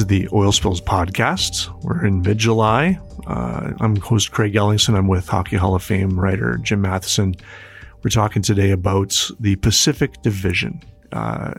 Is 0.00 0.06
the 0.06 0.30
Oil 0.32 0.50
Spills 0.50 0.80
Podcast. 0.80 1.68
We're 1.82 2.06
in 2.06 2.22
mid 2.22 2.38
July. 2.38 2.98
Uh, 3.26 3.72
I'm 3.80 3.96
host 3.96 4.30
Craig 4.30 4.54
Ellingson. 4.54 4.96
I'm 4.96 5.08
with 5.08 5.28
Hockey 5.28 5.56
Hall 5.56 5.74
of 5.74 5.82
Fame 5.82 6.18
writer 6.18 6.56
Jim 6.56 6.80
Matheson. 6.80 7.34
We're 8.02 8.08
talking 8.08 8.40
today 8.40 8.70
about 8.70 9.30
the 9.38 9.56
Pacific 9.56 10.22
Division, 10.22 10.82
uh, 11.12 11.52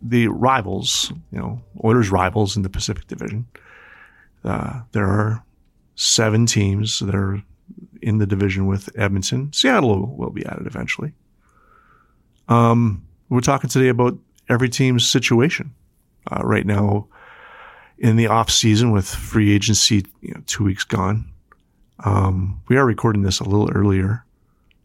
the 0.00 0.28
rivals, 0.28 1.12
you 1.32 1.40
know, 1.40 1.60
Oilers 1.82 2.08
rivals 2.08 2.56
in 2.56 2.62
the 2.62 2.68
Pacific 2.68 3.08
Division. 3.08 3.48
Uh, 4.44 4.82
there 4.92 5.06
are 5.06 5.42
seven 5.96 6.46
teams 6.46 7.00
that 7.00 7.16
are 7.16 7.42
in 8.00 8.18
the 8.18 8.26
division 8.28 8.68
with 8.68 8.96
Edmonton. 8.96 9.52
Seattle 9.52 9.88
will, 9.88 10.16
will 10.16 10.30
be 10.30 10.46
added 10.46 10.68
eventually. 10.68 11.14
Um, 12.46 13.08
we're 13.28 13.40
talking 13.40 13.68
today 13.68 13.88
about 13.88 14.16
every 14.48 14.68
team's 14.68 15.04
situation. 15.04 15.74
Uh, 16.30 16.42
right 16.44 16.64
now, 16.64 17.08
in 17.98 18.16
the 18.16 18.26
off 18.26 18.50
season 18.50 18.92
with 18.92 19.06
free 19.08 19.52
agency, 19.52 20.04
you 20.20 20.34
know, 20.34 20.42
two 20.46 20.64
weeks 20.64 20.84
gone. 20.84 21.30
Um, 22.04 22.60
we 22.68 22.76
are 22.76 22.86
recording 22.86 23.22
this 23.22 23.40
a 23.40 23.44
little 23.44 23.70
earlier 23.72 24.24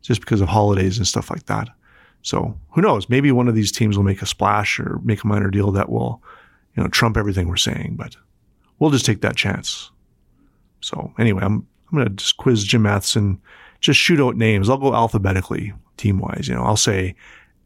just 0.01 0.19
because 0.21 0.41
of 0.41 0.49
holidays 0.49 0.97
and 0.97 1.07
stuff 1.07 1.29
like 1.29 1.45
that. 1.45 1.69
So 2.23 2.57
who 2.71 2.81
knows? 2.81 3.09
Maybe 3.09 3.31
one 3.31 3.47
of 3.47 3.55
these 3.55 3.71
teams 3.71 3.97
will 3.97 4.03
make 4.03 4.21
a 4.21 4.25
splash 4.25 4.79
or 4.79 4.99
make 5.03 5.23
a 5.23 5.27
minor 5.27 5.49
deal 5.49 5.71
that 5.71 5.89
will, 5.89 6.21
you 6.75 6.81
know, 6.81 6.89
trump 6.89 7.17
everything 7.17 7.47
we're 7.47 7.57
saying, 7.57 7.95
but 7.97 8.15
we'll 8.79 8.89
just 8.89 9.05
take 9.05 9.21
that 9.21 9.35
chance. 9.35 9.91
So 10.81 11.13
anyway, 11.19 11.43
I'm, 11.43 11.67
I'm 11.91 11.97
going 11.97 12.05
to 12.05 12.15
just 12.15 12.37
quiz 12.37 12.63
Jim 12.63 12.81
Matheson, 12.81 13.41
just 13.79 13.99
shoot 13.99 14.19
out 14.19 14.37
names. 14.37 14.69
I'll 14.69 14.77
go 14.77 14.93
alphabetically 14.93 15.73
team 15.97 16.17
wise. 16.19 16.47
You 16.47 16.55
know, 16.55 16.63
I'll 16.63 16.77
say 16.77 17.15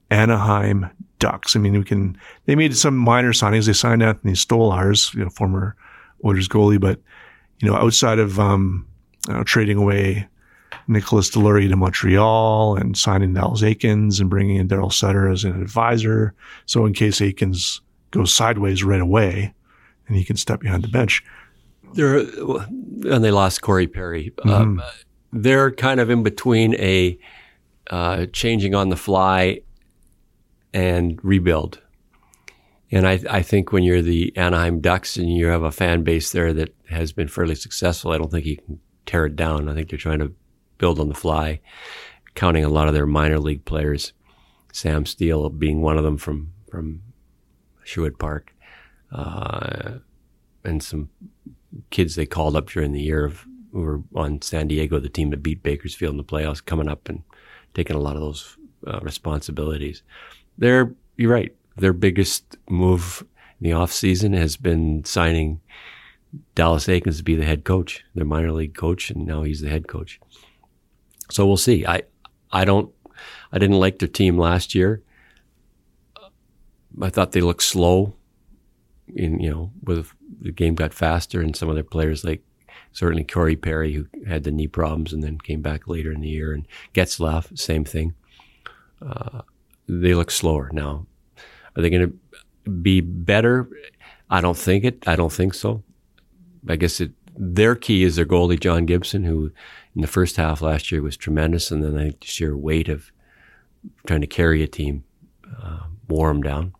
Anaheim 0.09 0.89
Ducks. 1.19 1.55
I 1.55 1.59
mean, 1.59 1.73
we 1.73 1.83
can, 1.83 2.17
they 2.45 2.55
made 2.55 2.75
some 2.75 2.95
minor 2.95 3.33
signings. 3.33 3.65
They 3.65 3.73
signed 3.73 4.03
Anthony 4.03 4.33
Stolarz, 4.33 5.13
you 5.13 5.23
know, 5.23 5.29
former 5.29 5.75
Oilers 6.23 6.47
goalie, 6.47 6.79
but, 6.79 6.99
you 7.59 7.69
know, 7.69 7.75
outside 7.75 8.19
of, 8.19 8.39
um, 8.39 8.87
trading 9.45 9.77
away 9.77 10.27
Nicholas 10.88 11.29
Deslauriers 11.29 11.69
to 11.69 11.75
Montreal 11.75 12.77
and 12.77 12.97
signing 12.97 13.33
Dallas 13.33 13.61
Eakins 13.61 14.21
and 14.21 14.29
bringing 14.29 14.55
in 14.55 14.67
Daryl 14.67 14.93
Sutter 14.93 15.29
as 15.29 15.43
an 15.43 15.61
advisor. 15.61 16.33
So 16.65 16.85
in 16.85 16.93
case 16.93 17.19
Eakins 17.19 17.81
goes 18.11 18.33
sideways 18.33 18.83
right 18.83 19.01
away 19.01 19.53
and 20.07 20.15
he 20.15 20.23
can 20.23 20.38
step 20.38 20.61
behind 20.61 20.83
the 20.83 20.88
bench. 20.88 21.23
They're, 21.93 22.19
and 22.19 23.23
they 23.23 23.31
lost 23.31 23.61
Corey 23.61 23.88
Perry. 23.88 24.31
Mm-hmm. 24.38 24.49
Um, 24.49 24.83
they're 25.33 25.71
kind 25.71 25.99
of 25.99 26.09
in 26.09 26.23
between 26.23 26.75
a, 26.75 27.17
uh, 27.89 28.27
changing 28.27 28.75
on 28.75 28.89
the 28.89 28.95
fly 28.95 29.59
and 30.73 31.19
rebuild. 31.23 31.81
And 32.91 33.07
I, 33.07 33.19
I, 33.29 33.41
think 33.41 33.71
when 33.71 33.83
you're 33.83 34.01
the 34.01 34.35
Anaheim 34.37 34.79
Ducks 34.79 35.17
and 35.17 35.33
you 35.33 35.47
have 35.47 35.63
a 35.63 35.71
fan 35.71 36.03
base 36.03 36.31
there 36.31 36.53
that 36.53 36.73
has 36.89 37.11
been 37.11 37.27
fairly 37.27 37.55
successful, 37.55 38.11
I 38.11 38.17
don't 38.17 38.31
think 38.31 38.45
you 38.45 38.57
can 38.57 38.79
tear 39.05 39.25
it 39.25 39.35
down. 39.35 39.67
I 39.67 39.73
think 39.73 39.89
they're 39.89 39.99
trying 39.99 40.19
to 40.19 40.33
build 40.77 40.99
on 40.99 41.09
the 41.09 41.13
fly, 41.13 41.59
counting 42.35 42.63
a 42.63 42.69
lot 42.69 42.88
of 42.88 42.93
their 42.93 43.05
minor 43.05 43.39
league 43.39 43.65
players, 43.65 44.13
Sam 44.71 45.05
Steel 45.05 45.49
being 45.49 45.81
one 45.81 45.97
of 45.97 46.03
them 46.03 46.17
from, 46.17 46.53
from 46.71 47.01
Sherwood 47.83 48.19
Park, 48.19 48.53
uh, 49.11 49.95
and 50.63 50.81
some 50.81 51.09
kids 51.89 52.15
they 52.15 52.25
called 52.25 52.55
up 52.55 52.69
during 52.69 52.94
the 52.94 53.01
year 53.01 53.25
of, 53.25 53.45
who 53.73 53.81
were 53.81 54.01
on 54.16 54.41
San 54.41 54.67
Diego, 54.67 55.00
the 55.00 55.09
team 55.09 55.29
that 55.31 55.44
beat 55.44 55.61
Bakersfield 55.61 56.11
in 56.11 56.17
the 56.17 56.23
playoffs, 56.23 56.63
coming 56.63 56.88
up 56.88 57.09
and 57.09 57.23
taking 57.73 57.97
a 57.97 58.00
lot 58.00 58.16
of 58.16 58.22
those 58.22 58.57
uh, 58.85 59.00
responsibilities 59.01 60.03
their 60.57 60.94
you're 61.16 61.31
right. 61.31 61.53
Their 61.75 61.94
biggest 61.94 62.57
move 62.69 63.23
in 63.59 63.66
the 63.66 63.73
off 63.73 63.91
season 63.91 64.34
has 64.34 64.57
been 64.57 65.03
signing 65.06 65.62
Dallas 66.56 66.88
Eakins 66.88 67.18
to 67.18 67.23
be 67.23 67.35
the 67.35 67.45
head 67.45 67.63
coach, 67.63 68.03
their 68.16 68.25
minor 68.25 68.51
league 68.51 68.75
coach, 68.75 69.09
and 69.09 69.25
now 69.25 69.44
he's 69.44 69.62
the 69.62 69.69
head 69.69 69.88
coach. 69.88 70.19
So 71.31 71.45
we'll 71.45 71.57
see. 71.57 71.85
I 71.85 72.03
I 72.51 72.66
don't 72.66 72.91
I 73.51 73.59
didn't 73.59 73.79
like 73.79 74.00
their 74.00 74.07
team 74.07 74.38
last 74.38 74.75
year. 74.75 75.01
I 77.01 77.09
thought 77.09 77.31
they 77.31 77.41
looked 77.41 77.63
slow. 77.63 78.16
In 79.16 79.39
you 79.39 79.50
know, 79.50 79.72
with 79.84 80.12
the 80.41 80.51
game 80.51 80.75
got 80.75 80.94
faster, 80.94 81.41
and 81.41 81.56
some 81.56 81.69
of 81.69 81.75
their 81.75 81.84
players 81.84 82.25
like 82.25 82.44
certainly 82.91 83.24
Corey 83.24 83.56
Perry, 83.56 83.94
who 83.94 84.07
had 84.28 84.44
the 84.44 84.51
knee 84.51 84.68
problems 84.68 85.13
and 85.13 85.24
then 85.24 85.39
came 85.39 85.62
back 85.62 85.88
later 85.88 86.12
in 86.12 86.22
the 86.22 86.28
year, 86.28 86.51
and 86.51 86.68
Getzlaf, 86.94 87.57
same 87.57 87.85
thing. 87.85 88.16
Uh, 89.01 89.41
they 89.88 90.14
look 90.14 90.31
slower 90.31 90.70
now. 90.74 91.06
Are 91.75 91.81
they 91.81 91.90
going 91.90 92.12
to 92.12 92.70
be 92.70 93.02
better? 93.02 93.70
I 94.30 94.42
don't 94.42 94.58
think 94.58 94.84
it. 94.84 95.08
I 95.08 95.16
don't 95.16 95.31
think 95.31 95.53
so. 95.53 95.84
I 96.68 96.75
guess 96.75 97.00
it, 97.00 97.12
their 97.36 97.75
key 97.75 98.03
is 98.03 98.16
their 98.16 98.25
goalie 98.25 98.59
John 98.59 98.86
Gibson, 98.86 99.24
who 99.24 99.52
in 99.96 100.02
the 100.02 100.08
first 100.08 100.36
half 100.36 100.62
last 100.62 100.92
year 100.92 101.02
was 101.02 101.16
tremendous, 101.16 101.72
and 101.72 101.84
then 101.84 101.96
the 101.96 102.16
sheer 102.22 102.58
weight 102.58 102.90
of 102.90 103.12
trying 104.06 104.22
to 104.22 104.28
carry 104.28 104.64
a 104.64 104.68
team 104.68 105.03
uh, 105.62 105.80
wore 106.09 106.28
them 106.28 106.42
down. 106.42 106.74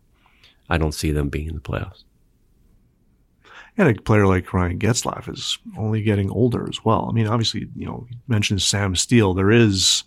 I 0.68 0.78
don't 0.78 0.92
see 0.92 1.12
them 1.12 1.28
being 1.28 1.48
in 1.48 1.54
the 1.54 1.60
playoffs. 1.60 2.04
And 3.78 3.88
a 3.88 4.02
player 4.02 4.26
like 4.26 4.52
Ryan 4.52 4.78
Getzlaf 4.78 5.32
is 5.32 5.56
only 5.78 6.02
getting 6.02 6.30
older 6.30 6.68
as 6.68 6.84
well. 6.84 7.06
I 7.08 7.12
mean, 7.12 7.28
obviously, 7.28 7.68
you 7.76 7.86
know, 7.86 8.06
you 8.10 8.16
mentioned 8.26 8.60
Sam 8.60 8.96
Steel. 8.96 9.34
There 9.34 9.52
is 9.52 10.02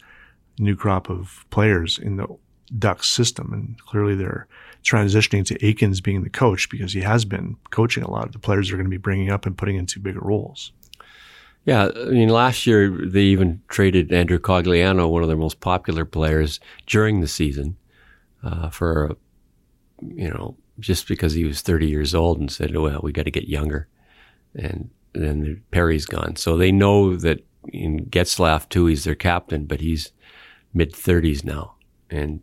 a 0.60 0.62
new 0.62 0.76
crop 0.76 1.10
of 1.10 1.46
players 1.52 1.98
in 1.98 2.18
the 2.18 2.28
Ducks 2.78 3.08
system. 3.08 3.52
And 3.54 3.80
clearly 3.86 4.16
they're 4.16 4.48
transitioning 4.84 5.46
to 5.46 5.60
Eakins 5.60 6.02
being 6.02 6.24
the 6.24 6.30
coach 6.30 6.70
because 6.70 6.94
he 6.94 7.02
has 7.02 7.26
been 7.26 7.58
coaching 7.70 8.04
a 8.04 8.12
lot 8.12 8.26
of 8.26 8.32
the 8.32 8.40
players 8.40 8.70
they're 8.70 8.78
going 8.78 8.86
to 8.86 8.90
be 8.90 8.98
bringing 8.98 9.30
up 9.30 9.46
and 9.46 9.58
putting 9.58 9.76
into 9.76 10.00
bigger 10.00 10.22
roles. 10.22 10.72
Yeah, 11.66 11.90
I 11.96 12.06
mean, 12.06 12.30
last 12.30 12.66
year 12.66 12.90
they 12.90 13.22
even 13.22 13.62
traded 13.68 14.12
Andrew 14.12 14.40
Cogliano, 14.40 15.10
one 15.10 15.22
of 15.22 15.28
their 15.28 15.38
most 15.38 15.60
popular 15.60 16.06
players, 16.06 16.60
during 16.88 17.22
the 17.22 17.28
season, 17.28 17.78
uh, 18.44 18.70
for, 18.70 19.16
you 20.02 20.30
know, 20.30 20.58
just 20.80 21.08
because 21.08 21.34
he 21.34 21.44
was 21.44 21.62
30 21.62 21.88
years 21.88 22.16
old 22.16 22.40
and 22.40 22.52
said, 22.52 22.76
oh, 22.76 22.84
well, 22.84 23.02
we 23.04 23.12
got 23.12 23.26
to 23.26 23.32
get 23.32 23.48
younger. 23.48 23.88
And 24.56 24.90
then 25.14 25.62
Perry's 25.70 26.08
gone. 26.08 26.36
So 26.36 26.58
they 26.58 26.72
know 26.72 27.16
that 27.18 27.46
in 27.72 28.06
Getzlaf, 28.06 28.68
too, 28.70 28.88
he's 28.88 29.04
their 29.04 29.14
captain, 29.14 29.66
but 29.66 29.82
he's 29.82 30.12
mid 30.74 30.94
30s 30.94 31.44
now. 31.44 31.76
And 32.10 32.42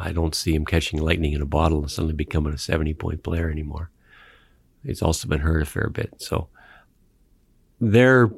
I 0.00 0.12
don't 0.12 0.34
see 0.34 0.54
him 0.54 0.64
catching 0.64 1.00
lightning 1.00 1.34
in 1.34 1.42
a 1.42 1.46
bottle 1.46 1.80
and 1.80 1.90
suddenly 1.90 2.14
becoming 2.14 2.54
a 2.54 2.58
70 2.58 2.94
point 2.94 3.22
player 3.22 3.50
anymore. 3.50 3.90
He's 4.84 5.02
also 5.02 5.28
been 5.28 5.40
hurt 5.40 5.62
a 5.62 5.66
fair 5.66 5.90
bit. 5.90 6.14
So 6.18 6.48
they're 7.80 8.30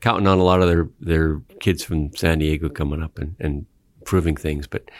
counting 0.00 0.26
on 0.26 0.38
a 0.38 0.42
lot 0.42 0.60
of 0.60 0.68
their, 0.68 0.88
their 1.00 1.40
kids 1.60 1.84
from 1.84 2.14
San 2.16 2.40
Diego 2.40 2.68
coming 2.68 3.02
up 3.02 3.18
and, 3.18 3.36
and 3.38 3.66
proving 4.04 4.34
things, 4.36 4.66
but 4.66 4.90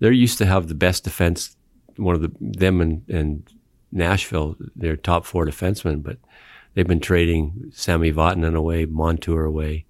they're 0.00 0.10
used 0.10 0.38
to 0.38 0.46
have 0.46 0.66
the 0.66 0.74
best 0.74 1.04
defense. 1.04 1.56
One 1.96 2.16
of 2.16 2.22
the, 2.22 2.32
them 2.40 2.80
and, 2.80 3.08
and 3.08 3.48
Nashville, 3.92 4.56
their 4.74 4.96
top 4.96 5.24
four 5.24 5.46
defensemen, 5.46 6.02
but 6.02 6.18
they've 6.74 6.86
been 6.86 7.00
trading 7.00 7.70
Sammy 7.72 8.12
Vatanen 8.12 8.56
away, 8.56 8.84
Montour 8.84 9.44
away. 9.44 9.84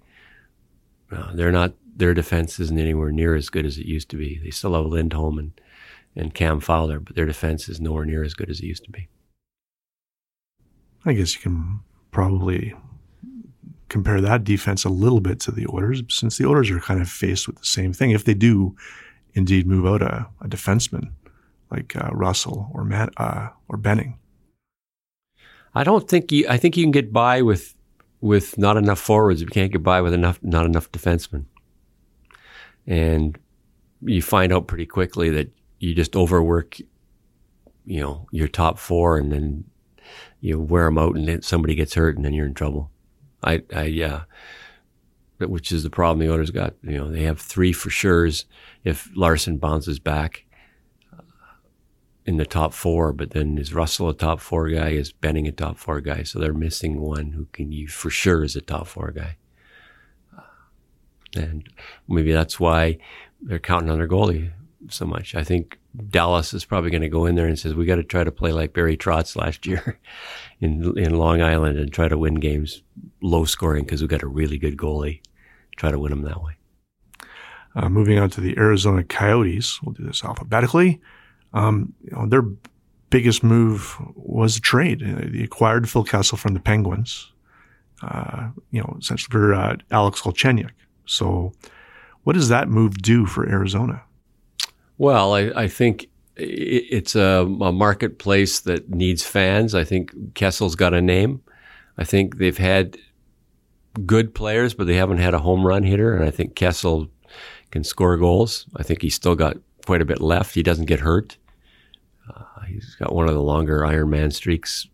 Uh, 1.11 1.33
they're 1.33 1.51
not 1.51 1.73
their 1.99 2.13
defense 2.13 2.59
isn't 2.59 2.79
anywhere 2.79 3.11
near 3.11 3.35
as 3.35 3.49
good 3.49 3.65
as 3.65 3.77
it 3.77 3.85
used 3.85 4.09
to 4.09 4.17
be. 4.17 4.39
They 4.41 4.51
still 4.51 4.73
have 4.73 4.85
Lindholm 4.85 5.37
and, 5.37 5.61
and 6.15 6.33
Cam 6.33 6.61
Fowler, 6.61 6.99
but 6.99 7.15
their 7.15 7.25
defense 7.25 7.67
is 7.67 7.81
nowhere 7.81 8.05
near 8.05 8.23
as 8.23 8.33
good 8.33 8.49
as 8.49 8.61
it 8.61 8.65
used 8.65 8.85
to 8.85 8.91
be. 8.91 9.09
I 11.05 11.13
guess 11.13 11.35
you 11.35 11.41
can 11.41 11.81
probably 12.11 12.73
compare 13.89 14.21
that 14.21 14.45
defense 14.45 14.85
a 14.85 14.89
little 14.89 15.19
bit 15.19 15.41
to 15.41 15.51
the 15.51 15.67
Oilers, 15.67 16.01
since 16.09 16.37
the 16.37 16.47
Oilers 16.47 16.71
are 16.71 16.79
kind 16.79 17.01
of 17.01 17.09
faced 17.09 17.47
with 17.47 17.57
the 17.59 17.65
same 17.65 17.91
thing. 17.91 18.11
If 18.11 18.23
they 18.23 18.33
do 18.33 18.75
indeed 19.33 19.67
move 19.67 19.85
out 19.85 20.01
a, 20.01 20.27
a 20.41 20.47
defenseman 20.47 21.11
like 21.69 21.95
uh, 21.95 22.09
Russell 22.13 22.71
or 22.73 22.85
Matt 22.85 23.09
uh, 23.17 23.49
or 23.67 23.77
Benning, 23.77 24.17
I 25.75 25.83
don't 25.83 26.09
think 26.09 26.31
you. 26.31 26.47
I 26.47 26.57
think 26.57 26.77
you 26.77 26.83
can 26.83 26.91
get 26.91 27.13
by 27.13 27.41
with 27.41 27.75
with 28.21 28.57
not 28.57 28.77
enough 28.77 28.99
forwards. 28.99 29.41
You 29.41 29.47
can't 29.47 29.71
get 29.71 29.83
by 29.83 30.01
with 30.01 30.13
enough 30.13 30.39
not 30.41 30.65
enough 30.65 30.91
defensemen 30.91 31.45
and 32.87 33.37
you 34.01 34.21
find 34.21 34.53
out 34.53 34.67
pretty 34.67 34.85
quickly 34.85 35.29
that 35.29 35.51
you 35.79 35.93
just 35.93 36.15
overwork, 36.15 36.79
you 37.85 37.99
know, 37.99 38.27
your 38.31 38.47
top 38.47 38.79
four, 38.79 39.17
and 39.17 39.31
then 39.31 39.65
you 40.41 40.59
wear 40.59 40.85
them 40.85 40.97
out, 40.97 41.15
and 41.15 41.27
then 41.27 41.41
somebody 41.41 41.75
gets 41.75 41.93
hurt, 41.93 42.15
and 42.15 42.25
then 42.25 42.33
you're 42.33 42.45
in 42.45 42.53
trouble. 42.53 42.91
I, 43.43 43.61
I, 43.73 43.83
yeah, 43.83 44.23
which 45.39 45.71
is 45.71 45.83
the 45.83 45.89
problem 45.89 46.19
the 46.19 46.33
owners 46.33 46.51
got. 46.51 46.75
You 46.83 46.97
know, 46.97 47.11
they 47.11 47.23
have 47.23 47.39
three 47.39 47.73
for 47.73 47.89
sure's 47.89 48.45
if 48.83 49.09
Larsson 49.15 49.57
bounces 49.57 49.99
back 49.99 50.45
uh, 51.13 51.21
in 52.25 52.37
the 52.37 52.45
top 52.45 52.73
four, 52.73 53.13
but 53.13 53.31
then 53.31 53.57
is 53.57 53.73
Russell 53.73 54.09
a 54.09 54.13
top 54.13 54.39
four 54.39 54.69
guy? 54.69 54.89
Is 54.89 55.11
Benning 55.11 55.47
a 55.47 55.51
top 55.51 55.77
four 55.77 56.01
guy? 56.01 56.23
So 56.23 56.39
they're 56.39 56.53
missing 56.53 56.99
one 56.99 57.31
who 57.31 57.47
can 57.53 57.71
you 57.71 57.87
for 57.87 58.09
sure 58.09 58.43
is 58.43 58.55
a 58.55 58.61
top 58.61 58.87
four 58.87 59.11
guy. 59.11 59.37
And 61.35 61.67
maybe 62.07 62.31
that's 62.31 62.59
why 62.59 62.97
they're 63.41 63.59
counting 63.59 63.89
on 63.89 63.97
their 63.97 64.07
goalie. 64.07 64.51
so 64.89 65.05
much. 65.05 65.35
I 65.35 65.43
think 65.43 65.79
Dallas 66.09 66.53
is 66.53 66.65
probably 66.65 66.91
going 66.91 67.01
to 67.01 67.09
go 67.09 67.25
in 67.25 67.35
there 67.35 67.47
and 67.47 67.57
says 67.57 67.73
we 67.73 67.85
got 67.85 67.95
to 67.95 68.03
try 68.03 68.23
to 68.23 68.31
play 68.31 68.51
like 68.51 68.73
Barry 68.73 68.97
Trotz 68.97 69.35
last 69.35 69.65
year 69.65 69.99
in 70.59 70.97
in 70.97 71.17
Long 71.17 71.41
Island 71.41 71.77
and 71.77 71.91
try 71.91 72.07
to 72.07 72.17
win 72.17 72.35
games 72.35 72.83
low 73.21 73.45
scoring 73.45 73.83
because 73.83 74.01
we 74.01 74.07
got 74.07 74.23
a 74.23 74.27
really 74.27 74.57
good 74.57 74.77
goalie. 74.77 75.21
Try 75.77 75.91
to 75.91 75.99
win 75.99 76.11
them 76.11 76.23
that 76.23 76.41
way. 76.41 76.57
Uh, 77.75 77.89
moving 77.89 78.19
on 78.19 78.29
to 78.31 78.41
the 78.41 78.57
Arizona 78.57 79.03
Coyotes, 79.03 79.81
we'll 79.81 79.93
do 79.93 80.03
this 80.03 80.23
alphabetically. 80.23 80.99
Um, 81.53 81.93
you 82.03 82.11
know, 82.11 82.27
their 82.27 82.43
biggest 83.09 83.43
move 83.43 83.95
was 84.15 84.57
a 84.57 84.61
trade. 84.61 85.03
Uh, 85.03 85.27
they 85.31 85.43
acquired 85.43 85.89
Phil 85.89 86.03
Kessel 86.03 86.37
from 86.37 86.53
the 86.53 86.59
Penguins, 86.59 87.31
uh, 88.01 88.49
you 88.71 88.81
know, 88.81 88.97
essentially 88.99 89.31
for 89.31 89.53
uh, 89.53 89.75
Alex 89.91 90.21
Galchenyuk. 90.21 90.71
So, 91.09 91.53
what 92.23 92.33
does 92.33 92.49
that 92.49 92.69
move 92.69 93.01
do 93.01 93.25
for 93.25 93.49
Arizona? 93.49 94.03
Well, 94.99 95.33
I, 95.33 95.51
I 95.55 95.67
think 95.67 96.07
it's 96.35 97.15
a, 97.15 97.47
a, 97.61 97.71
marketplace 97.71 98.59
that 98.61 98.89
needs 98.89 99.25
fans. 99.25 99.73
I 99.73 99.83
think 99.83 100.35
Kessel's 100.35 100.75
got 100.75 100.93
a 100.93 101.01
name. 101.01 101.41
I 101.97 102.03
think 102.03 102.37
they've 102.37 102.57
had 102.57 102.97
good 104.05 104.35
players, 104.35 104.73
but 104.73 104.85
they 104.85 104.95
haven't 104.95 105.17
had 105.17 105.33
a 105.33 105.39
home 105.39 105.65
run 105.65 105.83
hitter. 105.83 106.15
And 106.15 106.23
I 106.23 106.31
think 106.31 106.55
Kessel 106.55 107.09
can 107.71 107.83
score 107.83 108.15
goals. 108.15 108.67
I 108.75 108.83
think 108.83 109.01
he's 109.01 109.15
still 109.15 109.35
got 109.35 109.57
quite 109.87 110.01
a 110.01 110.05
bit 110.05 110.21
left. 110.21 110.53
He 110.53 110.63
doesn't 110.63 110.85
get 110.85 110.99
hurt. 110.99 111.37
Uh, 112.29 112.61
he's 112.67 112.95
got 112.95 113.15
one 113.15 113.27
of 113.27 113.33
the 113.33 113.41
longer 113.41 113.83
Iron 113.83 114.11
Man 114.11 114.29
streaks, 114.31 114.87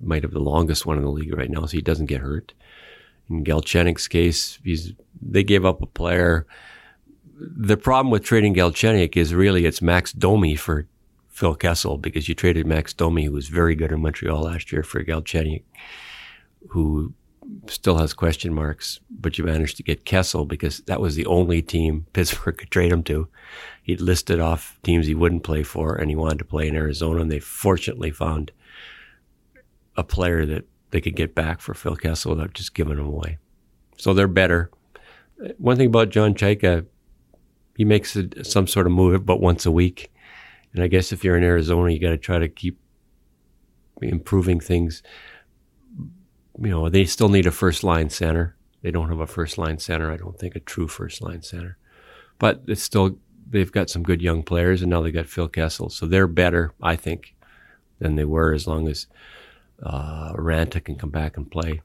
might 0.00 0.24
have 0.24 0.32
the 0.32 0.40
longest 0.40 0.84
one 0.84 0.98
in 0.98 1.04
the 1.04 1.10
league 1.10 1.32
right 1.32 1.50
now, 1.50 1.60
so 1.60 1.76
he 1.76 1.80
doesn't 1.80 2.06
get 2.06 2.20
hurt. 2.20 2.52
In 3.28 3.44
Galchenyuk's 3.44 4.08
case, 4.08 4.58
they 5.20 5.42
gave 5.42 5.64
up 5.64 5.82
a 5.82 5.86
player. 5.86 6.46
The 7.36 7.76
problem 7.76 8.10
with 8.10 8.24
trading 8.24 8.54
Galchenyuk 8.54 9.16
is 9.16 9.34
really 9.34 9.66
it's 9.66 9.82
Max 9.82 10.12
Domi 10.12 10.56
for 10.56 10.86
Phil 11.28 11.54
Kessel 11.54 11.98
because 11.98 12.28
you 12.28 12.34
traded 12.34 12.66
Max 12.66 12.92
Domi, 12.92 13.24
who 13.24 13.32
was 13.32 13.48
very 13.48 13.74
good 13.74 13.90
in 13.90 14.02
Montreal 14.02 14.42
last 14.42 14.70
year, 14.70 14.82
for 14.82 15.02
Galchenyuk, 15.02 15.62
who 16.68 17.12
still 17.68 17.98
has 17.98 18.14
question 18.14 18.54
marks, 18.54 19.00
but 19.10 19.36
you 19.36 19.44
managed 19.44 19.76
to 19.76 19.82
get 19.82 20.04
Kessel 20.04 20.44
because 20.44 20.78
that 20.82 21.00
was 21.00 21.14
the 21.14 21.26
only 21.26 21.60
team 21.62 22.06
Pittsburgh 22.12 22.56
could 22.56 22.70
trade 22.70 22.92
him 22.92 23.02
to. 23.04 23.28
He'd 23.82 24.00
listed 24.00 24.40
off 24.40 24.78
teams 24.82 25.06
he 25.06 25.14
wouldn't 25.14 25.42
play 25.42 25.62
for, 25.62 25.94
and 25.94 26.08
he 26.08 26.16
wanted 26.16 26.38
to 26.38 26.44
play 26.44 26.68
in 26.68 26.76
Arizona. 26.76 27.20
And 27.20 27.30
they 27.30 27.40
fortunately 27.40 28.10
found 28.10 28.52
a 29.96 30.04
player 30.04 30.46
that 30.46 30.64
they 30.94 31.00
could 31.00 31.16
get 31.16 31.34
back 31.34 31.60
for 31.60 31.74
Phil 31.74 31.96
Kessel 31.96 32.30
without 32.34 32.54
just 32.54 32.74
giving 32.74 32.96
them 32.96 33.06
away. 33.06 33.36
So 33.98 34.14
they're 34.14 34.28
better. 34.28 34.70
One 35.58 35.76
thing 35.76 35.88
about 35.88 36.08
John 36.08 36.34
Chayka, 36.34 36.86
he 37.76 37.84
makes 37.84 38.16
a, 38.16 38.44
some 38.44 38.66
sort 38.66 38.86
of 38.86 38.92
move 38.92 39.26
but 39.26 39.40
once 39.40 39.66
a 39.66 39.70
week. 39.70 40.10
And 40.72 40.82
I 40.82 40.86
guess 40.86 41.12
if 41.12 41.22
you're 41.22 41.36
in 41.36 41.44
Arizona, 41.44 41.92
you 41.92 42.00
got 42.00 42.10
to 42.10 42.16
try 42.16 42.38
to 42.38 42.48
keep 42.48 42.78
improving 44.00 44.60
things 44.60 45.02
you 46.60 46.70
know, 46.70 46.88
they 46.88 47.04
still 47.04 47.28
need 47.28 47.46
a 47.46 47.50
first 47.50 47.82
line 47.82 48.10
center. 48.10 48.56
They 48.82 48.90
don't 48.90 49.08
have 49.08 49.20
a 49.20 49.26
first 49.26 49.58
line 49.58 49.78
center. 49.78 50.10
I 50.10 50.16
don't 50.16 50.38
think 50.38 50.54
a 50.54 50.60
true 50.60 50.88
first 50.88 51.22
line 51.22 51.42
center, 51.42 51.78
but 52.38 52.62
it's 52.66 52.82
still 52.82 53.18
they've 53.48 53.72
got 53.72 53.90
some 53.90 54.02
good 54.02 54.22
young 54.22 54.42
players, 54.42 54.82
and 54.82 54.90
now 54.90 55.02
they 55.02 55.10
got 55.10 55.26
Phil 55.26 55.48
Kessel, 55.48 55.90
so 55.90 56.06
they're 56.06 56.26
better, 56.26 56.72
I 56.82 56.96
think, 56.96 57.34
than 57.98 58.16
they 58.16 58.24
were 58.24 58.52
as 58.52 58.66
long 58.66 58.88
as 58.88 59.06
uh, 59.82 60.32
Raanta 60.34 60.82
can 60.82 60.96
come 60.96 61.10
back 61.10 61.36
and 61.36 61.50
play 61.50 61.82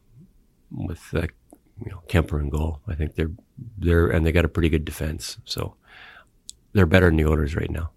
with 0.72 1.02
uh, 1.14 1.28
you 1.84 1.92
know 1.92 2.02
Kuemper 2.08 2.40
and 2.40 2.52
goal. 2.52 2.82
I 2.88 2.96
think 2.96 3.16
they're 3.16 3.32
they're 3.78 4.08
and 4.08 4.26
they 4.26 4.32
got 4.32 4.46
a 4.46 4.50
pretty 4.50 4.70
good 4.70 4.86
defense, 4.86 5.38
so 5.46 5.76
they're 6.74 6.86
better 6.86 7.08
than 7.08 7.18
the 7.18 7.26
Oilers 7.26 7.56
right 7.56 7.70
now. 7.70 7.92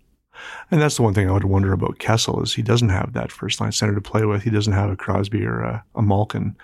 And 0.70 0.80
that's 0.80 0.96
the 0.96 1.02
one 1.02 1.14
thing 1.14 1.28
I 1.28 1.32
would 1.32 1.44
wonder 1.44 1.72
about 1.72 1.98
Kessel 1.98 2.42
is 2.42 2.54
he 2.54 2.62
doesn't 2.62 2.88
have 2.88 3.12
that 3.12 3.30
first 3.30 3.60
line 3.60 3.72
center 3.72 3.94
to 3.94 4.00
play 4.00 4.24
with. 4.24 4.42
He 4.42 4.50
doesn't 4.50 4.72
have 4.72 4.90
a 4.90 4.96
Crosby 4.96 5.44
or 5.44 5.60
a, 5.60 5.84
a 5.94 6.02
Malkin 6.02 6.56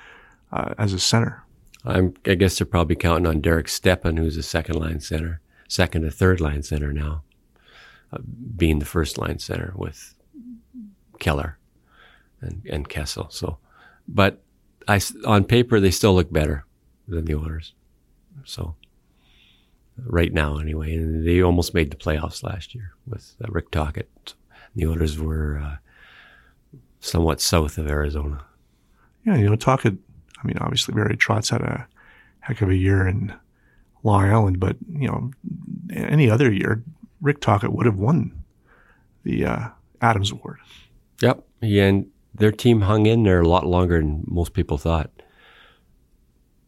uh, 0.52 0.74
as 0.78 0.92
a 0.92 0.98
center. 0.98 1.44
I'm, 1.84 2.14
i 2.26 2.34
guess 2.34 2.58
they're 2.58 2.66
probably 2.66 2.96
counting 2.96 3.26
on 3.26 3.40
Derek 3.40 3.68
Stepan, 3.68 4.16
who's 4.16 4.36
a 4.36 4.42
second 4.42 4.76
line 4.76 5.00
center, 5.00 5.40
second 5.68 6.02
to 6.02 6.10
third 6.10 6.40
line 6.40 6.62
center 6.62 6.92
now, 6.92 7.22
uh, 8.12 8.18
being 8.56 8.78
the 8.78 8.84
first 8.84 9.16
line 9.16 9.38
center 9.38 9.72
with 9.76 10.14
Keller 11.20 11.58
and, 12.40 12.62
and 12.70 12.88
Kessel. 12.88 13.28
So, 13.30 13.58
but 14.06 14.42
I, 14.86 15.00
on 15.26 15.44
paper, 15.44 15.80
they 15.80 15.90
still 15.90 16.14
look 16.14 16.32
better 16.32 16.64
than 17.06 17.24
the 17.24 17.34
Oilers. 17.34 17.74
So, 18.44 18.74
right 20.04 20.32
now 20.32 20.58
anyway. 20.58 20.94
And 20.94 21.26
they 21.26 21.42
almost 21.42 21.74
made 21.74 21.90
the 21.90 21.96
playoffs 21.96 22.42
last 22.42 22.74
year 22.74 22.92
with 23.06 23.34
uh, 23.42 23.48
Rick 23.50 23.70
Tocchet. 23.70 24.34
The 24.74 24.86
Oilers 24.86 25.18
were 25.18 25.58
uh, 25.58 25.76
somewhat 27.00 27.40
south 27.40 27.78
of 27.78 27.88
Arizona. 27.88 28.44
Yeah, 29.24 29.36
you 29.36 29.48
know, 29.48 29.56
Tocchet, 29.56 29.96
I 30.42 30.46
mean, 30.46 30.58
obviously 30.60 30.94
Barry 30.94 31.16
Trotz 31.16 31.50
had 31.50 31.62
a 31.62 31.86
heck 32.40 32.62
of 32.62 32.70
a 32.70 32.76
year 32.76 33.06
in 33.06 33.34
Long 34.04 34.24
Island, 34.24 34.60
but, 34.60 34.76
you 34.88 35.08
know, 35.08 35.30
any 35.92 36.30
other 36.30 36.52
year, 36.52 36.82
Rick 37.20 37.40
Tocchet 37.40 37.72
would 37.72 37.86
have 37.86 37.98
won 37.98 38.44
the 39.24 39.44
uh, 39.44 39.68
Adams 40.00 40.30
Award. 40.30 40.58
Yep. 41.20 41.44
Yeah, 41.60 41.86
and 41.86 42.06
their 42.38 42.52
team 42.52 42.82
hung 42.82 43.06
in 43.06 43.22
there 43.22 43.40
a 43.40 43.48
lot 43.48 43.66
longer 43.66 44.00
than 44.00 44.24
most 44.26 44.52
people 44.52 44.78
thought 44.78 45.10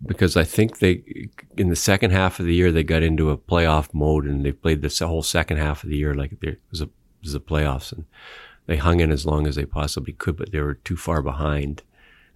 because 0.05 0.37
I 0.37 0.45
think 0.45 0.79
they 0.79 1.29
in 1.57 1.69
the 1.69 1.77
second 1.77 2.11
half 2.11 2.41
of 2.41 2.47
the 2.47 2.55
year 2.55 2.73
they 2.73 2.83
got 2.83 3.03
into 3.03 3.31
a 3.31 3.37
playoff 3.37 3.93
mode 3.93 4.25
and 4.25 4.45
they 4.45 4.53
played 4.53 4.83
this 4.83 4.99
whole 4.99 5.23
second 5.23 5.59
half 5.59 5.85
of 5.85 5.91
the 5.91 5.97
year 5.97 6.15
like 6.15 6.33
it 6.43 6.61
was 6.71 6.81
a 6.81 6.89
was 7.23 7.33
the 7.33 7.41
playoffs 7.41 7.93
and 7.93 8.07
they 8.67 8.77
hung 8.77 9.01
in 9.01 9.11
as 9.11 9.27
long 9.27 9.47
as 9.47 9.57
they 9.57 9.65
possibly 9.65 10.13
could, 10.13 10.37
but 10.37 10.53
they 10.53 10.61
were 10.61 10.75
too 10.75 10.97
far 10.97 11.23
behind 11.23 11.83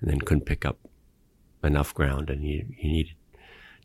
and 0.01 0.11
then 0.11 0.21
couldn't 0.21 0.47
pick 0.47 0.65
up 0.65 0.79
enough 1.63 1.95
ground 1.95 2.29
and 2.29 2.45
you, 2.45 2.67
you 2.77 2.91
needed 2.91 3.15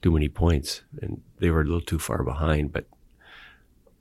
too 0.02 0.12
many 0.12 0.28
points 0.30 0.82
and 1.02 1.22
they 1.38 1.50
were 1.50 1.62
a 1.62 1.66
little 1.66 1.82
too 1.82 2.00
far 2.00 2.24
behind. 2.24 2.74
But 2.74 2.88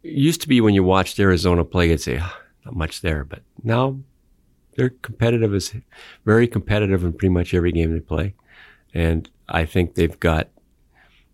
it 0.03 0.13
used 0.15 0.41
to 0.43 0.49
be 0.49 0.61
when 0.61 0.75
you 0.75 0.83
watched 0.83 1.19
Arizona 1.21 1.65
play, 1.65 1.91
you'd 1.91 2.01
say, 2.01 2.19
oh, 2.23 2.37
not 2.65 2.75
much 2.75 3.01
there, 3.01 3.25
but 3.25 3.43
now 3.63 3.99
they're 4.79 4.91
competitive 4.91 5.53
as 5.53 5.75
very 6.25 6.47
competitive 6.47 7.03
in 7.03 7.13
pretty 7.13 7.35
much 7.35 7.53
every 7.53 7.73
game 7.73 7.93
they 7.93 7.99
play. 7.99 8.35
And 8.95 9.29
I 9.49 9.65
think 9.65 9.97
they've 9.97 10.19
got, 10.21 10.51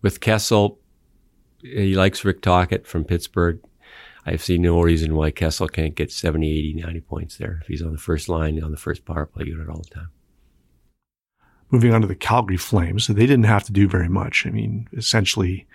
with 0.01 0.21
Kessel, 0.21 0.79
he 1.61 1.95
likes 1.95 2.25
Rick 2.25 2.41
Tocchet 2.41 2.87
from 2.87 3.05
Pittsburgh. 3.05 3.61
I 4.25 4.37
see 4.37 4.57
no 4.57 4.81
reason 4.81 5.15
why 5.15 5.31
Kessel 5.31 5.69
can't 5.69 5.95
get 5.95 6.11
70, 6.11 6.51
80, 6.51 6.73
90 6.73 7.01
points 7.03 7.37
there. 7.37 7.59
If 7.61 7.67
he's 7.67 7.83
on 7.83 7.93
the 7.93 7.99
first 7.99 8.31
line, 8.31 8.63
on 8.65 8.71
the 8.71 8.79
first 8.79 9.05
power 9.05 9.27
play 9.27 9.45
unit 9.45 9.69
all 9.69 9.83
the 9.83 9.95
time. 9.95 10.09
Moving 11.71 11.93
on 11.93 12.01
to 12.01 12.07
the 12.07 12.15
Calgary 12.15 12.57
Flames, 12.57 13.09
they 13.09 13.27
didn't 13.27 13.45
have 13.45 13.65
to 13.65 13.73
do 13.73 13.87
very 13.87 14.09
much. 14.09 14.47
I 14.47 14.51
mean, 14.51 14.89
essentially, 14.95 15.67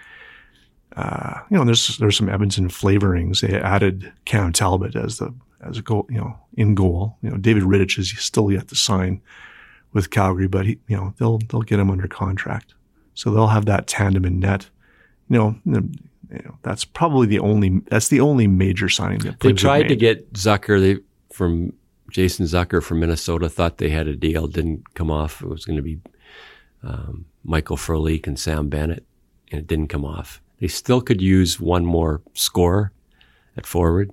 uh, 0.95 1.41
you 1.51 1.57
know, 1.57 1.65
there's 1.65 1.97
there's 1.97 2.17
some 2.17 2.29
Edmonton 2.29 2.69
flavorings. 2.69 3.41
They 3.41 3.59
added 3.59 4.11
Cam 4.25 4.53
Talbot 4.53 4.95
as 4.95 5.19
the 5.19 5.35
as 5.61 5.77
a 5.77 5.81
goal, 5.81 6.05
you 6.09 6.17
know, 6.17 6.37
in 6.53 6.75
goal. 6.75 7.17
You 7.21 7.31
know, 7.31 7.37
David 7.37 7.63
Rittich 7.63 7.97
is 7.97 8.17
still 8.19 8.51
yet 8.51 8.67
to 8.69 8.75
sign 8.75 9.21
with 9.93 10.09
Calgary, 10.09 10.47
but 10.47 10.65
he, 10.65 10.79
you 10.87 10.97
know 10.97 11.13
they'll 11.17 11.39
they'll 11.49 11.61
get 11.61 11.79
him 11.79 11.89
under 11.89 12.07
contract, 12.07 12.73
so 13.13 13.31
they'll 13.31 13.47
have 13.47 13.65
that 13.65 13.87
tandem 13.87 14.25
in 14.25 14.39
net. 14.39 14.69
You 15.29 15.37
know, 15.37 15.55
you 15.65 15.89
know 16.45 16.57
that's 16.61 16.85
probably 16.85 17.27
the 17.27 17.39
only 17.39 17.81
that's 17.87 18.07
the 18.09 18.21
only 18.21 18.47
major 18.47 18.89
signing 18.89 19.19
that 19.19 19.39
they 19.39 19.53
tried 19.53 19.89
to 19.89 19.95
get 19.95 20.33
Zucker 20.33 20.79
they, 20.79 21.01
from 21.33 21.73
Jason 22.11 22.45
Zucker 22.45 22.83
from 22.83 22.99
Minnesota. 22.99 23.49
Thought 23.49 23.77
they 23.77 23.89
had 23.89 24.07
a 24.07 24.15
deal, 24.15 24.47
didn't 24.47 24.93
come 24.93 25.11
off. 25.11 25.41
It 25.41 25.47
was 25.47 25.65
going 25.65 25.77
to 25.77 25.83
be 25.83 25.99
um, 26.83 27.25
Michael 27.43 27.77
Frolik 27.77 28.27
and 28.27 28.39
Sam 28.39 28.69
Bennett, 28.69 29.05
and 29.51 29.59
it 29.59 29.67
didn't 29.67 29.87
come 29.87 30.05
off. 30.05 30.41
They 30.59 30.67
still 30.67 31.01
could 31.01 31.21
use 31.21 31.59
one 31.59 31.85
more 31.85 32.21
scorer 32.33 32.91
at 33.57 33.65
forward. 33.65 34.11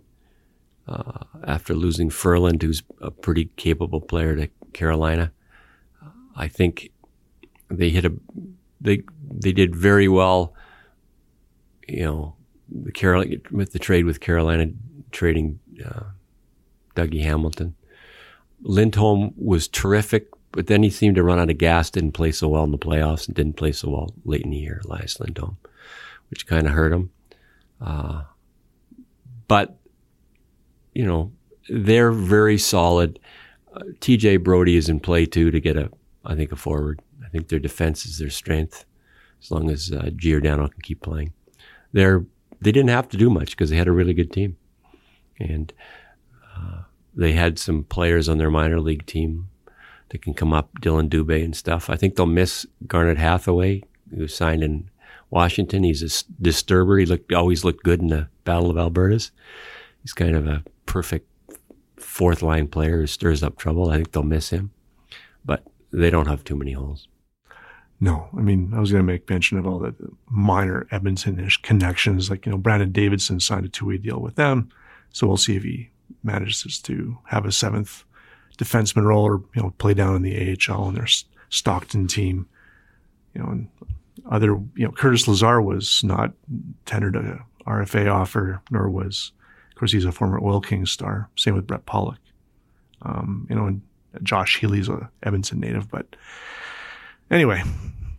Uh, 0.88 1.24
after 1.44 1.74
losing 1.74 2.10
Ferland, 2.10 2.62
who's 2.62 2.84
a 3.00 3.10
pretty 3.10 3.46
capable 3.56 4.00
player 4.00 4.36
to 4.36 4.48
Carolina. 4.72 5.32
I 6.36 6.46
think 6.46 6.92
they 7.68 7.90
hit 7.90 8.04
a 8.04 8.12
they 8.80 9.02
they 9.28 9.52
did 9.52 9.74
very 9.74 10.06
well. 10.06 10.54
You 11.88 12.04
know, 12.04 12.36
the 12.68 12.92
Carolina 12.92 13.36
with 13.50 13.72
the 13.72 13.78
trade 13.78 14.04
with 14.04 14.20
Carolina 14.20 14.66
trading 15.10 15.58
uh, 15.84 16.04
Dougie 16.94 17.22
Hamilton. 17.22 17.74
Lindholm 18.62 19.34
was 19.36 19.66
terrific, 19.68 20.28
but 20.52 20.66
then 20.66 20.82
he 20.82 20.90
seemed 20.90 21.16
to 21.16 21.22
run 21.22 21.38
out 21.38 21.50
of 21.50 21.58
gas. 21.58 21.90
Didn't 21.90 22.12
play 22.12 22.32
so 22.32 22.48
well 22.48 22.64
in 22.64 22.70
the 22.70 22.78
playoffs, 22.78 23.26
and 23.26 23.34
didn't 23.34 23.56
play 23.56 23.72
so 23.72 23.90
well 23.90 24.14
late 24.24 24.42
in 24.42 24.50
the 24.50 24.56
year. 24.56 24.82
Elias 24.84 25.18
Lindholm, 25.18 25.56
which 26.30 26.46
kind 26.46 26.66
of 26.66 26.74
hurt 26.74 26.92
him. 26.92 27.10
Uh, 27.80 28.22
but 29.48 29.78
you 30.96 31.06
know, 31.06 31.32
they're 31.68 32.12
very 32.12 32.58
solid. 32.58 33.18
Uh, 33.74 33.80
TJ 34.00 34.42
Brodie 34.42 34.76
is 34.76 34.88
in 34.88 35.00
play 35.00 35.26
too 35.26 35.50
to 35.50 35.60
get 35.60 35.76
a 35.76 35.90
I 36.26 36.34
think, 36.34 36.52
a 36.52 36.56
forward. 36.56 37.00
I 37.24 37.28
think 37.28 37.48
their 37.48 37.58
defense 37.58 38.04
is 38.04 38.18
their 38.18 38.30
strength, 38.30 38.84
as 39.40 39.50
long 39.50 39.70
as 39.70 39.92
uh, 39.92 40.10
Giordano 40.14 40.68
can 40.68 40.80
keep 40.82 41.00
playing. 41.00 41.32
They're 41.92 42.24
they 42.60 42.72
didn't 42.72 42.90
have 42.90 43.08
to 43.10 43.16
do 43.16 43.30
much 43.30 43.50
because 43.50 43.70
they 43.70 43.76
had 43.76 43.88
a 43.88 43.92
really 43.92 44.14
good 44.14 44.32
team, 44.32 44.56
and 45.38 45.72
uh, 46.56 46.82
they 47.14 47.32
had 47.32 47.58
some 47.58 47.84
players 47.84 48.28
on 48.28 48.38
their 48.38 48.50
minor 48.50 48.80
league 48.80 49.06
team 49.06 49.48
that 50.08 50.22
can 50.22 50.34
come 50.34 50.52
up, 50.52 50.80
Dillon 50.80 51.08
Dubé 51.08 51.44
and 51.44 51.54
stuff. 51.54 51.90
I 51.90 51.96
think 51.96 52.16
they'll 52.16 52.26
miss 52.26 52.66
Garnet 52.86 53.18
Hathaway, 53.18 53.82
who 54.14 54.26
signed 54.26 54.64
in 54.64 54.90
Washington. 55.30 55.84
He's 55.84 56.02
a 56.02 56.42
disturber. 56.42 56.98
He 56.98 57.06
looked 57.06 57.32
always 57.32 57.64
looked 57.64 57.84
good 57.84 58.00
in 58.00 58.08
the 58.08 58.28
Battle 58.44 58.70
of 58.70 58.78
Alberta's. 58.78 59.30
He's 60.02 60.12
kind 60.12 60.34
of 60.34 60.46
a 60.46 60.64
perfect 60.96 61.28
fourth 61.98 62.40
line 62.40 62.66
player 62.66 63.00
who 63.00 63.06
stirs 63.06 63.42
up 63.42 63.58
trouble. 63.58 63.90
I 63.90 63.96
think 63.96 64.12
they'll 64.12 64.22
miss 64.22 64.48
him, 64.48 64.70
but 65.44 65.62
they 65.92 66.08
don't 66.08 66.26
have 66.26 66.42
too 66.42 66.56
many 66.56 66.72
holes. 66.72 67.06
No, 68.00 68.30
I 68.34 68.40
mean, 68.40 68.72
I 68.74 68.80
was 68.80 68.90
going 68.90 69.04
to 69.06 69.12
make 69.12 69.28
mention 69.28 69.58
of 69.58 69.66
all 69.66 69.78
the 69.78 69.94
minor 70.30 70.86
Edmonton-ish 70.90 71.58
connections. 71.60 72.30
Like, 72.30 72.46
you 72.46 72.52
know, 72.52 72.56
Brandon 72.56 72.92
Davidson 72.92 73.40
signed 73.40 73.66
a 73.66 73.68
two-way 73.68 73.98
deal 73.98 74.20
with 74.20 74.36
them. 74.36 74.70
So 75.12 75.26
we'll 75.26 75.36
see 75.36 75.56
if 75.56 75.64
he 75.64 75.90
manages 76.22 76.80
to 76.80 77.18
have 77.26 77.44
a 77.44 77.52
seventh 77.52 78.04
defenseman 78.56 79.04
role 79.04 79.24
or, 79.24 79.42
you 79.54 79.62
know, 79.62 79.74
play 79.76 79.92
down 79.92 80.16
in 80.16 80.22
the 80.22 80.56
AHL 80.56 80.88
in 80.88 80.94
their 80.94 81.08
Stockton 81.50 82.06
team. 82.06 82.48
You 83.34 83.42
know, 83.42 83.48
and 83.50 83.68
other, 84.30 84.58
you 84.76 84.86
know, 84.86 84.92
Curtis 84.92 85.28
Lazar 85.28 85.60
was 85.60 86.02
not 86.02 86.32
tendered 86.86 87.16
a 87.16 87.44
RFA 87.66 88.10
offer, 88.10 88.62
nor 88.70 88.88
was, 88.88 89.32
of 89.76 89.80
course, 89.80 89.92
he's 89.92 90.06
a 90.06 90.12
former 90.12 90.40
Oil 90.42 90.62
Kings 90.62 90.90
star. 90.90 91.28
Same 91.36 91.54
with 91.54 91.66
Brett 91.66 91.84
Pollock. 91.84 92.18
Um, 93.02 93.46
you 93.50 93.54
know, 93.54 93.66
and 93.66 93.82
Josh 94.22 94.58
Healey's 94.58 94.88
a 94.88 95.10
Edmonton 95.22 95.60
native, 95.60 95.90
but 95.90 96.16
anyway, 97.30 97.62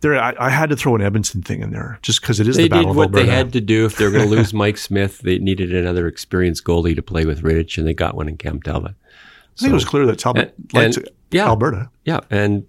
there 0.00 0.16
I, 0.16 0.36
I, 0.38 0.50
had 0.50 0.70
to 0.70 0.76
throw 0.76 0.94
an 0.94 1.02
Edmonton 1.02 1.42
thing 1.42 1.60
in 1.60 1.72
there 1.72 1.98
just 2.00 2.20
because 2.20 2.38
it 2.38 2.46
is 2.46 2.56
they 2.56 2.62
the 2.64 2.68
battle 2.68 2.84
did 2.84 2.90
of 2.90 2.96
what 2.96 3.06
Alberta. 3.06 3.26
they 3.26 3.32
had 3.32 3.52
to 3.54 3.60
do 3.60 3.86
if 3.86 3.96
they 3.96 4.04
were 4.04 4.12
going 4.12 4.22
to 4.30 4.36
lose 4.36 4.54
Mike 4.54 4.78
Smith. 4.78 5.18
They 5.18 5.38
needed 5.38 5.74
another 5.74 6.06
experienced 6.06 6.62
goalie 6.62 6.94
to 6.94 7.02
play 7.02 7.24
with 7.24 7.42
Rittich, 7.42 7.76
and 7.76 7.88
they 7.88 7.92
got 7.92 8.14
one 8.14 8.28
in 8.28 8.36
Cam 8.36 8.62
Talbot. 8.62 8.94
I 8.94 9.60
think 9.60 9.72
it 9.72 9.74
was 9.74 9.84
clear 9.84 10.06
that 10.06 10.20
Talbot 10.20 10.54
and, 10.56 10.72
liked 10.72 10.96
and, 10.98 11.08
yeah, 11.32 11.46
Alberta. 11.46 11.90
Yeah, 12.04 12.20
and 12.30 12.68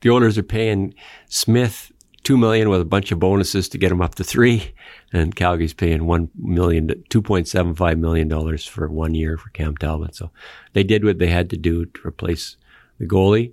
the 0.00 0.08
owners 0.08 0.38
are 0.38 0.42
paying 0.42 0.94
Smith 1.28 1.92
two 2.22 2.36
million 2.36 2.68
with 2.68 2.80
a 2.80 2.84
bunch 2.86 3.12
of 3.12 3.18
bonuses 3.18 3.68
to 3.70 3.78
get 3.78 3.92
him 3.92 4.02
up 4.02 4.14
to 4.16 4.24
three, 4.24 4.72
and 5.12 5.34
Calgary's 5.34 5.74
paying 5.74 6.06
one 6.06 6.30
million, 6.36 7.04
two 7.08 7.22
point 7.22 7.48
seven 7.48 7.74
five 7.74 7.98
million 7.98 8.28
dollars 8.28 8.66
for 8.66 8.88
one 8.88 9.14
year 9.14 9.36
for 9.36 9.50
Cam 9.50 9.76
Talbot. 9.76 10.14
So 10.14 10.30
they 10.72 10.82
did 10.82 11.04
what 11.04 11.18
they 11.18 11.28
had 11.28 11.50
to 11.50 11.56
do 11.56 11.86
to 11.86 12.06
replace 12.06 12.56
the 12.98 13.06
goalie 13.06 13.52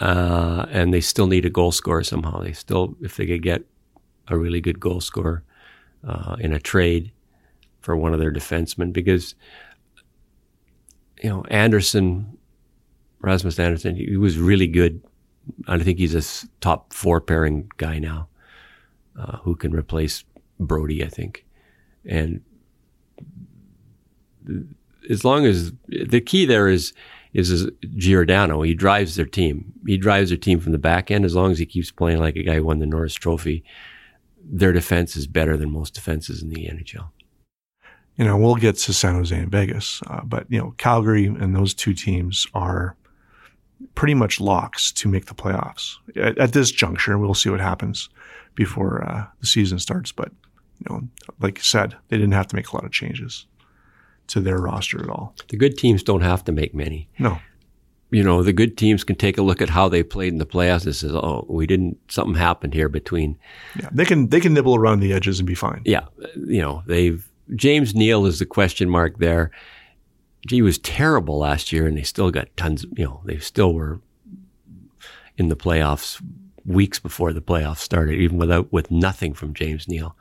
uh, 0.00 0.66
and 0.70 0.92
they 0.92 1.00
still 1.00 1.26
need 1.26 1.44
a 1.44 1.50
goal 1.50 1.72
scorer 1.72 2.02
somehow. 2.02 2.40
They 2.40 2.52
still, 2.52 2.96
if 3.00 3.16
they 3.16 3.26
could 3.26 3.42
get 3.42 3.64
a 4.28 4.36
really 4.36 4.60
good 4.60 4.80
goal 4.80 5.00
scorer 5.00 5.42
uh, 6.06 6.36
in 6.40 6.52
a 6.52 6.58
trade 6.58 7.12
for 7.80 7.96
one 7.96 8.12
of 8.12 8.20
their 8.20 8.32
defensemen, 8.32 8.92
because 8.92 9.34
you 11.22 11.28
know 11.28 11.44
Andersson, 11.48 12.36
Rasmus 13.20 13.58
Andersson, 13.58 13.96
he 13.96 14.16
was 14.16 14.38
really 14.38 14.66
good. 14.66 15.02
I 15.66 15.78
think 15.78 15.98
he's 15.98 16.14
a 16.14 16.48
top 16.60 16.92
four 16.92 17.20
pairing 17.20 17.70
guy 17.76 17.98
now, 17.98 18.28
uh, 19.18 19.38
who 19.38 19.56
can 19.56 19.74
replace 19.74 20.24
Brodie, 20.58 21.04
I 21.04 21.08
think, 21.08 21.44
and 22.04 22.40
as 25.08 25.24
long 25.24 25.46
as 25.46 25.72
the 25.88 26.20
key 26.20 26.46
there 26.46 26.68
is 26.68 26.92
is 27.34 27.68
Giordano. 27.96 28.62
He 28.62 28.74
drives 28.74 29.16
their 29.16 29.26
team. 29.26 29.72
He 29.84 29.96
drives 29.96 30.30
their 30.30 30.38
team 30.38 30.60
from 30.60 30.70
the 30.70 30.78
back 30.78 31.10
end 31.10 31.24
as 31.24 31.34
long 31.34 31.50
as 31.50 31.58
he 31.58 31.66
keeps 31.66 31.90
playing 31.90 32.20
like 32.20 32.36
a 32.36 32.44
guy 32.44 32.56
who 32.56 32.64
won 32.64 32.78
the 32.78 32.86
Norris 32.86 33.14
Trophy. 33.14 33.64
Their 34.40 34.72
defense 34.72 35.16
is 35.16 35.26
better 35.26 35.56
than 35.56 35.72
most 35.72 35.94
defenses 35.94 36.42
in 36.42 36.50
the 36.50 36.66
NHL. 36.66 37.08
You 38.16 38.24
know, 38.24 38.36
we'll 38.36 38.54
get 38.54 38.76
to 38.76 38.92
San 38.92 39.16
Jose 39.16 39.36
and 39.36 39.50
Vegas, 39.50 40.00
uh, 40.06 40.20
but 40.22 40.46
you 40.48 40.58
know, 40.58 40.74
Calgary 40.78 41.26
and 41.26 41.56
those 41.56 41.74
two 41.74 41.92
teams 41.92 42.46
are 42.54 42.96
pretty 43.94 44.14
much 44.14 44.40
locks 44.40 44.92
to 44.92 45.08
make 45.08 45.26
the 45.26 45.34
playoffs 45.34 45.96
at, 46.16 46.38
at 46.38 46.52
this 46.52 46.70
juncture. 46.70 47.18
We'll 47.18 47.34
see 47.34 47.50
what 47.50 47.60
happens 47.60 48.08
before 48.54 49.04
uh, 49.04 49.26
the 49.40 49.46
season 49.46 49.78
starts, 49.78 50.12
but 50.12 50.30
you 50.80 50.86
know, 50.88 51.02
like 51.40 51.58
you 51.58 51.64
said, 51.64 51.96
they 52.08 52.16
didn't 52.16 52.32
have 52.32 52.48
to 52.48 52.56
make 52.56 52.68
a 52.68 52.76
lot 52.76 52.84
of 52.84 52.92
changes 52.92 53.46
to 54.28 54.40
their 54.40 54.58
roster 54.58 55.02
at 55.02 55.08
all. 55.08 55.34
The 55.48 55.56
good 55.56 55.76
teams 55.76 56.02
don't 56.02 56.22
have 56.22 56.44
to 56.44 56.52
make 56.52 56.74
many. 56.74 57.08
No. 57.18 57.38
You 58.10 58.22
know, 58.22 58.42
the 58.42 58.52
good 58.52 58.76
teams 58.76 59.02
can 59.02 59.16
take 59.16 59.38
a 59.38 59.42
look 59.42 59.60
at 59.60 59.68
how 59.68 59.88
they 59.88 60.02
played 60.02 60.32
in 60.32 60.38
the 60.38 60.46
playoffs 60.46 60.84
and 60.84 60.94
says, 60.94 61.12
"Oh, 61.12 61.46
we 61.48 61.66
didn't. 61.66 61.98
Something 62.08 62.36
happened 62.36 62.72
here 62.72 62.88
between." 62.88 63.36
Yeah, 63.76 63.88
they 63.90 64.04
can 64.04 64.28
they 64.28 64.40
can 64.40 64.54
nibble 64.54 64.76
around 64.76 65.00
the 65.00 65.12
edges 65.12 65.40
and 65.40 65.46
be 65.48 65.56
fine. 65.56 65.82
Yeah, 65.84 66.06
you 66.36 66.60
know, 66.60 66.84
they've 66.86 67.28
James 67.56 67.94
Neal 67.94 68.26
is 68.26 68.38
the 68.38 68.46
question 68.46 68.88
mark 68.88 69.18
there. 69.18 69.50
He 70.48 70.62
was 70.62 70.78
terrible 70.78 71.38
last 71.38 71.72
year, 71.72 71.86
and 71.86 71.96
they 71.96 72.02
still 72.02 72.30
got 72.30 72.54
tons. 72.56 72.84
You 72.96 73.04
know, 73.04 73.20
they 73.24 73.38
still 73.38 73.72
were 73.72 74.00
in 75.36 75.48
the 75.48 75.56
playoffs 75.56 76.22
weeks 76.66 76.98
before 76.98 77.32
the 77.32 77.42
playoffs 77.42 77.78
started, 77.78 78.20
even 78.20 78.38
without 78.38 78.72
with 78.72 78.90
nothing 78.90 79.34
from 79.34 79.54
James 79.54 79.88
Neal. 79.88 80.16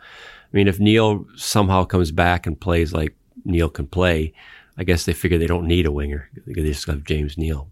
I 0.53 0.57
mean, 0.57 0.67
if 0.67 0.79
Neal 0.79 1.25
somehow 1.35 1.85
comes 1.85 2.11
back 2.11 2.45
and 2.45 2.59
plays 2.59 2.93
like 2.93 3.15
Neal 3.45 3.69
can 3.69 3.87
play, 3.87 4.33
I 4.77 4.83
guess 4.83 5.05
they 5.05 5.13
figure 5.13 5.37
they 5.37 5.47
don't 5.47 5.67
need 5.67 5.85
a 5.85 5.91
winger. 5.91 6.29
They 6.45 6.63
just 6.63 6.87
have 6.87 7.03
James 7.03 7.37
Neal. 7.37 7.69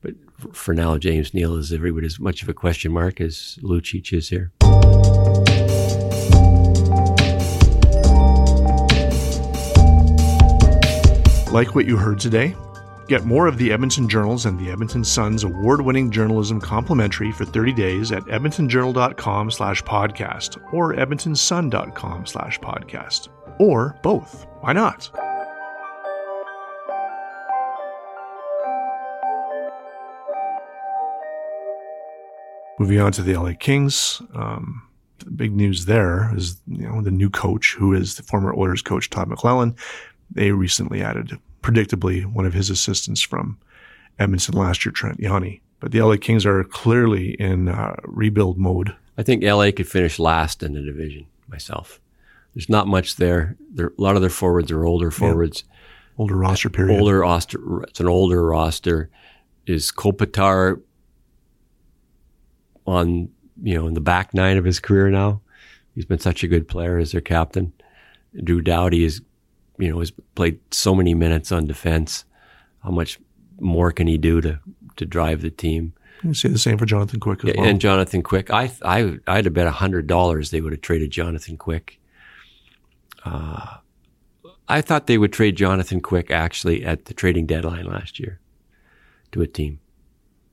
But 0.00 0.14
for 0.52 0.74
now, 0.74 0.98
James 0.98 1.34
Neal 1.34 1.56
is 1.56 1.72
every 1.72 1.92
bit 1.92 2.04
as 2.04 2.18
much 2.18 2.42
of 2.42 2.48
a 2.48 2.54
question 2.54 2.92
mark 2.92 3.20
as 3.20 3.58
Lucic 3.62 4.12
is 4.12 4.28
here. 4.28 4.52
Like 11.50 11.74
what 11.74 11.84
you 11.84 11.96
heard 11.96 12.20
today? 12.20 12.54
Get 13.08 13.24
more 13.24 13.48
of 13.48 13.58
the 13.58 13.72
Edmonton 13.72 14.08
Journals 14.08 14.46
and 14.46 14.56
the 14.56 14.70
Edmonton 14.70 15.02
Sun's 15.02 15.42
award-winning 15.42 16.12
journalism 16.12 16.60
complimentary 16.60 17.32
for 17.32 17.44
30 17.44 17.72
days 17.72 18.12
at 18.12 18.22
edmontonjournal.com 18.26 19.50
slash 19.50 19.82
podcast 19.82 20.62
or 20.72 20.94
edmontonsun.com 20.94 22.26
slash 22.26 22.60
podcast. 22.60 23.30
Or 23.58 23.96
both. 24.04 24.46
Why 24.60 24.72
not? 24.72 25.10
Moving 32.78 33.00
on 33.00 33.10
to 33.10 33.22
the 33.22 33.36
LA 33.36 33.54
Kings. 33.58 34.22
Um, 34.36 34.86
the 35.18 35.30
big 35.30 35.52
news 35.52 35.84
there 35.84 36.32
is 36.34 36.60
you 36.66 36.88
know 36.88 37.02
the 37.02 37.10
new 37.10 37.28
coach, 37.28 37.74
who 37.78 37.92
is 37.92 38.14
the 38.14 38.22
former 38.22 38.54
Oilers 38.54 38.82
coach 38.82 39.10
Todd 39.10 39.28
McLellan. 39.28 39.76
They 40.30 40.52
recently 40.52 41.02
added, 41.02 41.38
predictably, 41.62 42.24
one 42.24 42.46
of 42.46 42.54
his 42.54 42.70
assistants 42.70 43.20
from 43.20 43.58
Edmonton 44.18 44.54
last 44.54 44.84
year, 44.84 44.92
Trent 44.92 45.18
Yawney. 45.18 45.60
But 45.80 45.92
the 45.92 46.02
LA 46.02 46.16
Kings 46.16 46.44
are 46.44 46.62
clearly 46.62 47.30
in 47.40 47.68
uh, 47.68 47.96
rebuild 48.04 48.58
mode. 48.58 48.94
I 49.16 49.22
think 49.22 49.42
LA 49.42 49.70
could 49.70 49.88
finish 49.88 50.18
last 50.18 50.62
in 50.62 50.74
the 50.74 50.82
division. 50.82 51.26
Myself, 51.48 52.00
there's 52.54 52.68
not 52.68 52.86
much 52.86 53.16
there. 53.16 53.56
there 53.72 53.88
a 53.88 54.00
lot 54.00 54.14
of 54.14 54.20
their 54.20 54.30
forwards 54.30 54.70
are 54.70 54.84
older 54.84 55.10
forwards. 55.10 55.64
Yeah. 55.66 55.76
Older 56.18 56.36
roster 56.36 56.68
period. 56.68 57.00
Older 57.00 57.20
roster. 57.20 57.82
It's 57.84 58.00
an 58.00 58.06
older 58.06 58.44
roster. 58.44 59.10
Is 59.66 59.90
Kopitar 59.90 60.80
on 62.86 63.30
you 63.62 63.74
know 63.74 63.86
in 63.86 63.94
the 63.94 64.00
back 64.00 64.34
nine 64.34 64.58
of 64.58 64.64
his 64.64 64.80
career 64.80 65.10
now? 65.10 65.40
He's 65.94 66.04
been 66.04 66.18
such 66.18 66.44
a 66.44 66.48
good 66.48 66.68
player 66.68 66.98
as 66.98 67.12
their 67.12 67.20
captain. 67.20 67.72
Drew 68.44 68.60
Doughty 68.60 69.02
is 69.02 69.22
you 69.80 69.90
know 69.90 69.98
has 69.98 70.12
played 70.34 70.60
so 70.70 70.94
many 70.94 71.14
minutes 71.14 71.50
on 71.50 71.66
defense. 71.66 72.24
How 72.84 72.90
much 72.90 73.18
more 73.58 73.92
can 73.92 74.06
he 74.06 74.18
do 74.18 74.40
to 74.40 74.60
to 74.96 75.06
drive 75.06 75.42
the 75.42 75.50
team? 75.50 75.94
You 76.22 76.34
say 76.34 76.48
the 76.50 76.58
same 76.58 76.76
for 76.76 76.86
Jonathan 76.86 77.18
Quick 77.18 77.44
as 77.44 77.54
well. 77.56 77.66
And 77.66 77.80
Jonathan 77.80 78.22
Quick, 78.22 78.50
I 78.50 78.70
I 78.84 79.18
I'd 79.26 79.46
have 79.46 79.54
bet 79.54 79.66
hundred 79.66 80.06
dollars 80.06 80.50
they 80.50 80.60
would 80.60 80.72
have 80.72 80.82
traded 80.82 81.10
Jonathan 81.10 81.56
Quick. 81.56 81.98
Uh, 83.24 83.78
I 84.68 84.80
thought 84.80 85.06
they 85.06 85.18
would 85.18 85.32
trade 85.32 85.56
Jonathan 85.56 86.00
Quick 86.00 86.30
actually 86.30 86.84
at 86.84 87.06
the 87.06 87.14
trading 87.14 87.46
deadline 87.46 87.86
last 87.86 88.20
year 88.20 88.40
to 89.32 89.42
a 89.42 89.46
team. 89.46 89.80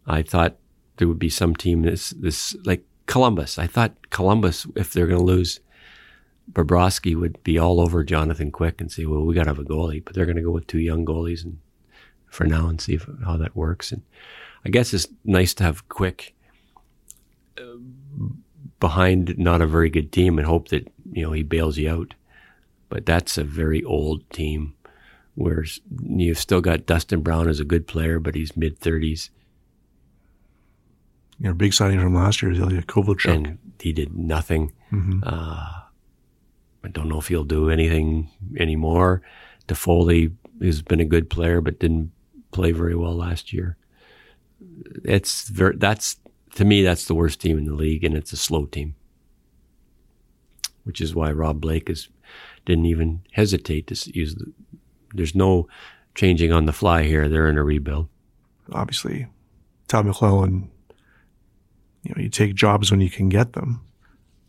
I 0.06 0.22
thought 0.22 0.58
there 0.98 1.08
would 1.08 1.20
be 1.20 1.30
some 1.30 1.56
team 1.56 1.84
this 1.84 2.12
this 2.12 2.56
like 2.66 2.84
Columbus. 3.06 3.60
I 3.60 3.68
thought 3.68 4.10
Columbus, 4.10 4.66
if 4.76 4.94
they're 4.94 5.08
going 5.08 5.20
to 5.20 5.26
lose, 5.26 5.60
Bobrovsky 6.52 7.16
would 7.16 7.42
be 7.44 7.58
all 7.58 7.80
over 7.82 8.04
Jonathan 8.04 8.52
Quick 8.52 8.82
and 8.82 8.92
say, 8.92 9.06
"Well, 9.06 9.26
we 9.26 9.36
got 9.36 9.44
to 9.44 9.50
have 9.50 9.60
a 9.60 9.64
goalie," 9.64 10.04
but 10.04 10.14
they're 10.16 10.26
going 10.26 10.38
to 10.38 10.44
go 10.44 10.52
with 10.52 10.68
two 10.68 10.80
young 10.80 11.06
goalies 11.06 11.44
and 11.44 11.60
for 12.28 12.46
now 12.46 12.68
and 12.68 12.80
see 12.80 12.94
if, 12.94 13.08
how 13.26 13.38
that 13.38 13.56
works. 13.56 13.92
And 13.92 14.02
I 14.66 14.70
guess 14.70 14.94
it's 14.94 15.08
nice 15.24 15.54
to 15.56 15.64
have 15.64 15.88
Quick 15.90 16.36
uh, 17.58 17.78
behind 18.80 19.38
not 19.38 19.62
a 19.62 19.68
very 19.68 19.90
good 19.90 20.12
team 20.12 20.38
and 20.38 20.48
hope 20.48 20.70
that 20.70 20.92
you 21.12 21.24
know 21.24 21.32
he 21.32 21.44
bails 21.44 21.78
you 21.78 21.90
out. 21.90 22.14
But 22.90 23.06
that's 23.06 23.38
a 23.38 23.44
very 23.44 23.84
old 23.84 24.30
team 24.30 24.74
where 25.36 25.66
you've 26.02 26.40
still 26.40 26.62
got 26.62 26.86
Dustin 26.86 27.22
Brown 27.22 27.50
as 27.50 27.60
a 27.60 27.66
good 27.66 27.88
player, 27.88 28.20
but 28.20 28.36
he's 28.36 28.56
mid 28.56 28.80
thirties. 28.80 29.30
You 31.40 31.50
know, 31.50 31.54
big 31.54 31.74
signing 31.74 32.00
from 32.00 32.16
last 32.16 32.42
year 32.42 32.52
is 32.52 32.60
Ilya 32.60 32.84
Kovalchuk. 32.84 33.34
And 33.34 33.58
he 33.80 33.94
did 33.94 34.18
nothing. 34.18 34.72
Mm-hmm. 34.92 35.20
Uh, 35.24 35.77
I 36.84 36.90
don't 36.90 37.10
know 37.10 37.20
if 37.20 37.28
he'll 37.28 37.44
do 37.44 37.70
anything 37.70 38.30
anymore. 38.58 39.22
Toffoli 39.68 40.34
has 40.62 40.82
been 40.82 41.00
a 41.00 41.06
good 41.06 41.30
player, 41.30 41.62
but 41.62 41.80
didn't 41.80 42.12
play 42.52 42.72
very 42.72 42.96
well 42.96 43.16
last 43.16 43.52
year. 43.52 43.78
It's 45.04 45.50
very, 45.50 45.76
that's 45.76 46.18
to 46.56 46.66
me 46.66 46.82
that's 46.84 47.06
the 47.06 47.16
worst 47.16 47.42
team 47.42 47.58
in 47.58 47.66
the 47.66 47.74
league, 47.74 48.04
and 48.04 48.16
it's 48.16 48.34
a 48.34 48.38
slow 48.38 48.66
team, 48.66 48.96
which 50.84 51.02
is 51.02 51.14
why 51.14 51.32
Rob 51.32 51.62
Blake 51.62 51.90
is 51.90 52.10
didn't 52.66 52.86
even 52.86 53.22
hesitate 53.32 53.88
to 53.88 54.12
use. 54.18 54.36
The, 54.36 54.52
there's 55.14 55.36
no 55.36 55.68
changing 56.16 56.52
on 56.52 56.66
the 56.66 56.74
fly 56.74 57.04
here. 57.04 57.30
They're 57.30 57.50
in 57.50 57.58
a 57.58 57.64
rebuild. 57.64 58.10
Obviously, 58.72 59.28
Todd 59.88 60.06
McLellan. 60.06 60.70
You 62.04 62.14
know, 62.16 62.22
you 62.24 62.30
take 62.30 62.56
jobs 62.56 62.90
when 62.90 63.02
you 63.02 63.10
can 63.10 63.30
get 63.30 63.54
them. 63.54 63.82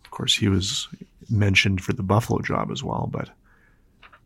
Of 0.04 0.10
course, 0.10 0.36
he 0.36 0.48
was 0.48 0.88
mentioned 1.30 1.82
for 1.82 1.92
the 1.92 2.02
Buffalo 2.02 2.40
job 2.40 2.70
as 2.70 2.82
well, 2.82 3.08
but 3.10 3.30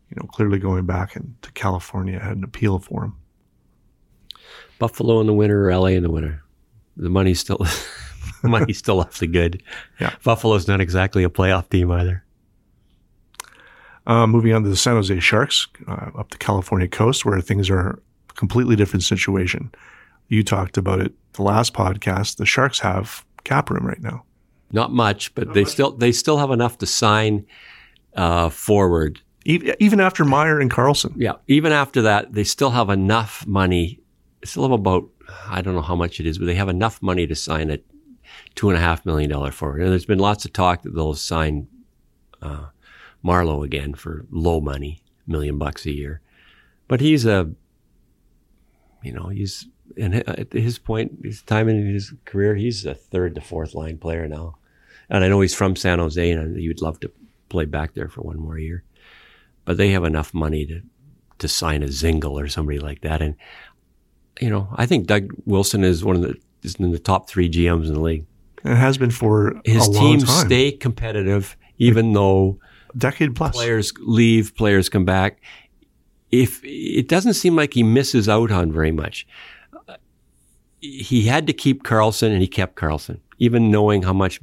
you 0.09 0.15
know, 0.21 0.27
clearly 0.27 0.59
going 0.59 0.85
back 0.85 1.15
into 1.15 1.51
California 1.53 2.19
had 2.19 2.37
an 2.37 2.43
appeal 2.43 2.79
for 2.79 3.05
him. 3.05 3.15
Buffalo 4.79 5.21
in 5.21 5.27
the 5.27 5.33
winter 5.33 5.69
or 5.69 5.75
LA 5.75 5.87
in 5.87 6.03
the 6.03 6.11
winter. 6.11 6.43
The 6.97 7.09
money's 7.09 7.39
still 7.39 7.57
the 8.43 8.49
money's 8.49 8.77
still 8.77 8.99
awfully 8.99 9.27
good. 9.27 9.63
Yeah. 9.99 10.13
Buffalo's 10.23 10.67
not 10.67 10.81
exactly 10.81 11.23
a 11.23 11.29
playoff 11.29 11.69
team 11.69 11.89
either. 11.91 12.23
Uh, 14.05 14.27
moving 14.27 14.53
on 14.53 14.63
to 14.63 14.69
the 14.69 14.75
San 14.75 14.95
Jose 14.95 15.17
Sharks, 15.21 15.67
uh, 15.87 16.11
up 16.17 16.29
the 16.29 16.37
California 16.37 16.87
coast, 16.87 17.25
where 17.25 17.39
things 17.39 17.69
are 17.69 18.01
a 18.29 18.33
completely 18.33 18.75
different 18.75 19.03
situation. 19.03 19.71
You 20.27 20.43
talked 20.43 20.77
about 20.77 20.99
it 20.99 21.13
the 21.33 21.43
last 21.43 21.73
podcast. 21.73 22.37
The 22.37 22.45
Sharks 22.45 22.79
have 22.79 23.25
cap 23.45 23.69
room 23.69 23.85
right 23.87 24.01
now. 24.01 24.25
Not 24.71 24.91
much, 24.91 25.33
but 25.35 25.47
Not 25.47 25.53
they 25.53 25.61
much. 25.63 25.71
still 25.71 25.91
they 25.91 26.11
still 26.11 26.37
have 26.37 26.51
enough 26.51 26.77
to 26.79 26.85
sign 26.85 27.45
uh, 28.15 28.49
forward. 28.49 29.21
Even 29.45 29.99
after 29.99 30.23
Meier 30.23 30.59
and 30.59 30.71
Karlsson. 30.71 31.13
Yeah, 31.17 31.33
even 31.47 31.71
after 31.73 32.01
that, 32.03 32.33
they 32.33 32.45
still 32.45 32.71
have 32.71 32.89
enough 32.89 33.45
money. 33.45 33.99
Still 34.45 34.63
have 34.63 34.71
about 34.71 35.09
I 35.47 35.61
don't 35.61 35.75
know 35.75 35.81
how 35.81 35.95
much 35.95 36.19
it 36.19 36.25
is, 36.25 36.37
but 36.37 36.45
they 36.45 36.55
have 36.55 36.69
enough 36.69 37.01
money 37.01 37.27
to 37.27 37.35
sign 37.35 37.69
a 37.69 37.79
two 38.55 38.69
and 38.69 38.77
a 38.77 38.81
half 38.81 39.05
million 39.05 39.29
dollar 39.29 39.51
forward. 39.51 39.81
And 39.81 39.91
there's 39.91 40.05
been 40.05 40.19
lots 40.19 40.45
of 40.45 40.53
talk 40.53 40.83
that 40.83 40.95
they'll 40.95 41.13
sign 41.15 41.67
uh, 42.41 42.67
Marleau 43.23 43.63
again 43.65 43.93
for 43.93 44.25
low 44.31 44.61
money, 44.61 45.01
million 45.27 45.57
bucks 45.57 45.85
a 45.85 45.91
year. 45.91 46.21
But 46.87 47.01
he's 47.01 47.25
a, 47.25 47.51
you 49.01 49.11
know, 49.11 49.27
he's 49.27 49.67
and 49.97 50.15
at 50.15 50.51
his 50.53 50.77
point, 50.79 51.19
his 51.23 51.41
time 51.41 51.69
in 51.69 51.85
his 51.93 52.13
career, 52.25 52.55
he's 52.55 52.85
a 52.85 52.95
third 52.95 53.35
to 53.35 53.41
fourth 53.41 53.73
line 53.73 53.97
player 53.97 54.27
now. 54.27 54.55
And 55.09 55.23
I 55.23 55.27
know 55.27 55.41
he's 55.41 55.53
from 55.53 55.75
San 55.75 55.99
Jose, 55.99 56.31
and 56.31 56.57
he 56.57 56.67
would 56.67 56.81
love 56.81 56.99
to 57.01 57.11
play 57.49 57.65
back 57.65 57.93
there 57.93 58.07
for 58.07 58.21
one 58.21 58.39
more 58.39 58.57
year. 58.57 58.83
But 59.65 59.77
they 59.77 59.91
have 59.91 60.03
enough 60.03 60.33
money 60.33 60.65
to 60.65 60.81
to 61.39 61.47
sign 61.47 61.83
a 61.83 61.87
Dzingel 61.87 62.41
or 62.41 62.47
somebody 62.47 62.79
like 62.79 63.01
that. 63.01 63.21
And 63.21 63.35
you 64.39 64.49
know, 64.49 64.67
I 64.75 64.85
think 64.85 65.07
Doug 65.07 65.31
Wilson 65.45 65.83
is 65.83 66.03
one 66.03 66.15
of 66.15 66.21
the 66.21 66.35
is 66.63 66.75
in 66.75 66.91
the 66.91 66.99
top 66.99 67.29
three 67.29 67.49
GMs 67.49 67.87
in 67.87 67.93
the 67.93 67.99
league. 67.99 68.25
It 68.63 68.75
has 68.75 68.97
been 68.97 69.11
for 69.11 69.61
his 69.65 69.89
teams 69.89 70.33
stay 70.33 70.71
competitive, 70.71 71.57
even 71.77 72.13
though 72.13 72.59
decade 72.97 73.35
plus 73.35 73.55
players 73.55 73.93
leave, 73.99 74.55
players 74.55 74.89
come 74.89 75.05
back. 75.05 75.41
If 76.31 76.61
it 76.63 77.07
doesn't 77.07 77.33
seem 77.33 77.55
like 77.55 77.73
he 77.73 77.83
misses 77.83 78.27
out 78.29 78.51
on 78.51 78.71
very 78.71 78.91
much, 78.91 79.27
he 80.83 81.21
had 81.23 81.47
to 81.47 81.53
keep 81.53 81.83
Karlsson 81.83 82.31
and 82.33 82.41
he 82.41 82.47
kept 82.47 82.75
Karlsson, 82.75 83.19
even 83.39 83.71
knowing 83.71 84.03
how 84.03 84.11
much 84.11 84.41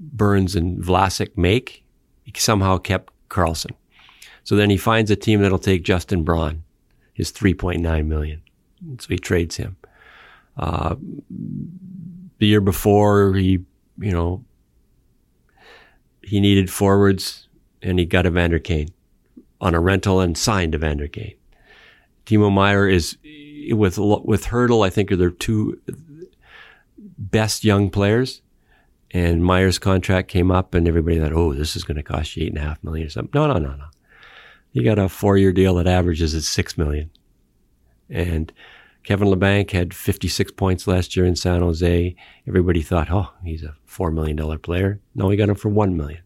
Burns 0.00 0.56
and 0.56 0.82
Vlasic 0.82 1.38
make. 1.38 1.84
He 2.24 2.32
somehow 2.36 2.78
kept 2.78 3.12
Karlsson. 3.28 3.70
So 4.42 4.56
then 4.56 4.68
he 4.68 4.76
finds 4.76 5.12
a 5.12 5.16
team 5.16 5.40
that'll 5.40 5.60
take 5.60 5.84
Justin 5.84 6.24
Braun, 6.24 6.64
his 7.14 7.30
3.9 7.30 8.06
million. 8.06 8.42
So 8.98 9.06
he 9.08 9.18
trades 9.18 9.56
him. 9.56 9.76
Uh, 10.56 10.96
the 12.38 12.46
year 12.46 12.60
before, 12.60 13.34
he, 13.34 13.60
you 13.98 14.10
know, 14.10 14.44
he 16.24 16.40
needed 16.40 16.68
forwards 16.68 17.46
and 17.80 18.00
he 18.00 18.06
got 18.06 18.26
Evander 18.26 18.58
Kane 18.58 18.88
on 19.60 19.74
a 19.74 19.80
rental 19.80 20.18
and 20.18 20.36
signed 20.36 20.74
Evander 20.74 21.06
Kane. 21.06 21.36
Timo 22.26 22.50
Meyer 22.50 22.88
is 22.88 23.16
with 23.70 23.98
with 23.98 24.46
Hertl. 24.46 24.86
I 24.86 24.90
think 24.90 25.12
are 25.12 25.16
their 25.16 25.30
two 25.30 25.80
best 26.98 27.64
young 27.64 27.90
players. 27.90 28.42
And 29.14 29.44
Meier's 29.44 29.78
contract 29.78 30.28
came 30.28 30.50
up, 30.50 30.74
and 30.74 30.88
everybody 30.88 31.20
thought, 31.20 31.34
"Oh, 31.34 31.52
this 31.52 31.76
is 31.76 31.84
going 31.84 31.98
to 31.98 32.02
cost 32.02 32.34
you 32.36 32.44
eight 32.44 32.48
and 32.48 32.58
a 32.58 32.62
half 32.62 32.82
million 32.82 33.06
or 33.06 33.10
something." 33.10 33.30
No, 33.34 33.46
no, 33.46 33.58
no, 33.58 33.74
no. 33.76 33.84
You 34.72 34.82
got 34.82 34.98
a 34.98 35.08
four-year 35.08 35.52
deal 35.52 35.74
that 35.74 35.86
averages 35.86 36.34
at 36.34 36.44
six 36.44 36.78
million, 36.78 37.10
and 38.08 38.50
Kevin 39.04 39.28
Labanc 39.28 39.70
had 39.72 39.94
56 39.94 40.52
points 40.52 40.86
last 40.86 41.16
year 41.16 41.26
in 41.26 41.34
San 41.34 41.60
Jose. 41.60 42.14
Everybody 42.46 42.82
thought, 42.82 43.10
oh, 43.10 43.30
he's 43.44 43.64
a 43.64 43.74
$4 43.88 44.12
million 44.12 44.58
player. 44.60 45.00
No, 45.14 45.28
he 45.28 45.36
got 45.36 45.48
him 45.48 45.56
for 45.56 45.68
1 45.68 45.96
million. 45.96 46.20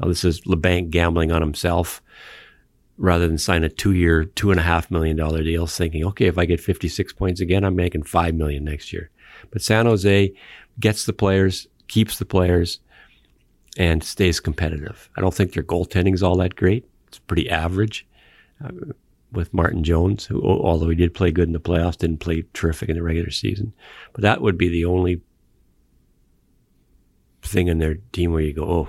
Now, 0.00 0.08
this 0.08 0.24
is 0.24 0.40
Labanc 0.42 0.90
gambling 0.90 1.30
on 1.30 1.40
himself 1.40 2.02
rather 2.98 3.26
than 3.26 3.38
sign 3.38 3.64
a 3.64 3.68
two 3.68 3.92
year, 3.92 4.24
$2.5 4.24 4.90
million 4.90 5.16
deal, 5.16 5.66
thinking, 5.66 6.04
okay, 6.06 6.26
if 6.26 6.38
I 6.38 6.44
get 6.44 6.60
56 6.60 7.12
points 7.12 7.40
again, 7.40 7.64
I'm 7.64 7.76
making 7.76 8.04
5 8.04 8.34
million 8.34 8.64
next 8.64 8.92
year. 8.92 9.10
But 9.50 9.62
San 9.62 9.86
Jose 9.86 10.32
gets 10.80 11.04
the 11.04 11.12
players, 11.12 11.66
keeps 11.88 12.18
the 12.18 12.24
players, 12.24 12.80
and 13.76 14.02
stays 14.02 14.40
competitive. 14.40 15.10
I 15.16 15.20
don't 15.20 15.34
think 15.34 15.52
their 15.52 15.62
goaltending 15.62 16.14
is 16.14 16.22
all 16.22 16.36
that 16.36 16.56
great. 16.56 16.88
It's 17.08 17.18
pretty 17.18 17.50
average. 17.50 18.06
Uh, 18.64 18.70
with 19.32 19.52
Martin 19.52 19.84
Jones, 19.84 20.24
who, 20.24 20.42
although 20.42 20.88
he 20.88 20.96
did 20.96 21.12
play 21.12 21.30
good 21.30 21.48
in 21.48 21.52
the 21.52 21.60
playoffs, 21.60 21.98
didn't 21.98 22.20
play 22.20 22.44
terrific 22.54 22.88
in 22.88 22.96
the 22.96 23.02
regular 23.02 23.30
season. 23.30 23.74
But 24.12 24.22
that 24.22 24.40
would 24.40 24.56
be 24.56 24.68
the 24.68 24.84
only 24.84 25.20
thing 27.42 27.68
in 27.68 27.78
their 27.78 27.96
team 28.12 28.32
where 28.32 28.40
you 28.40 28.52
go, 28.52 28.64
oh, 28.64 28.88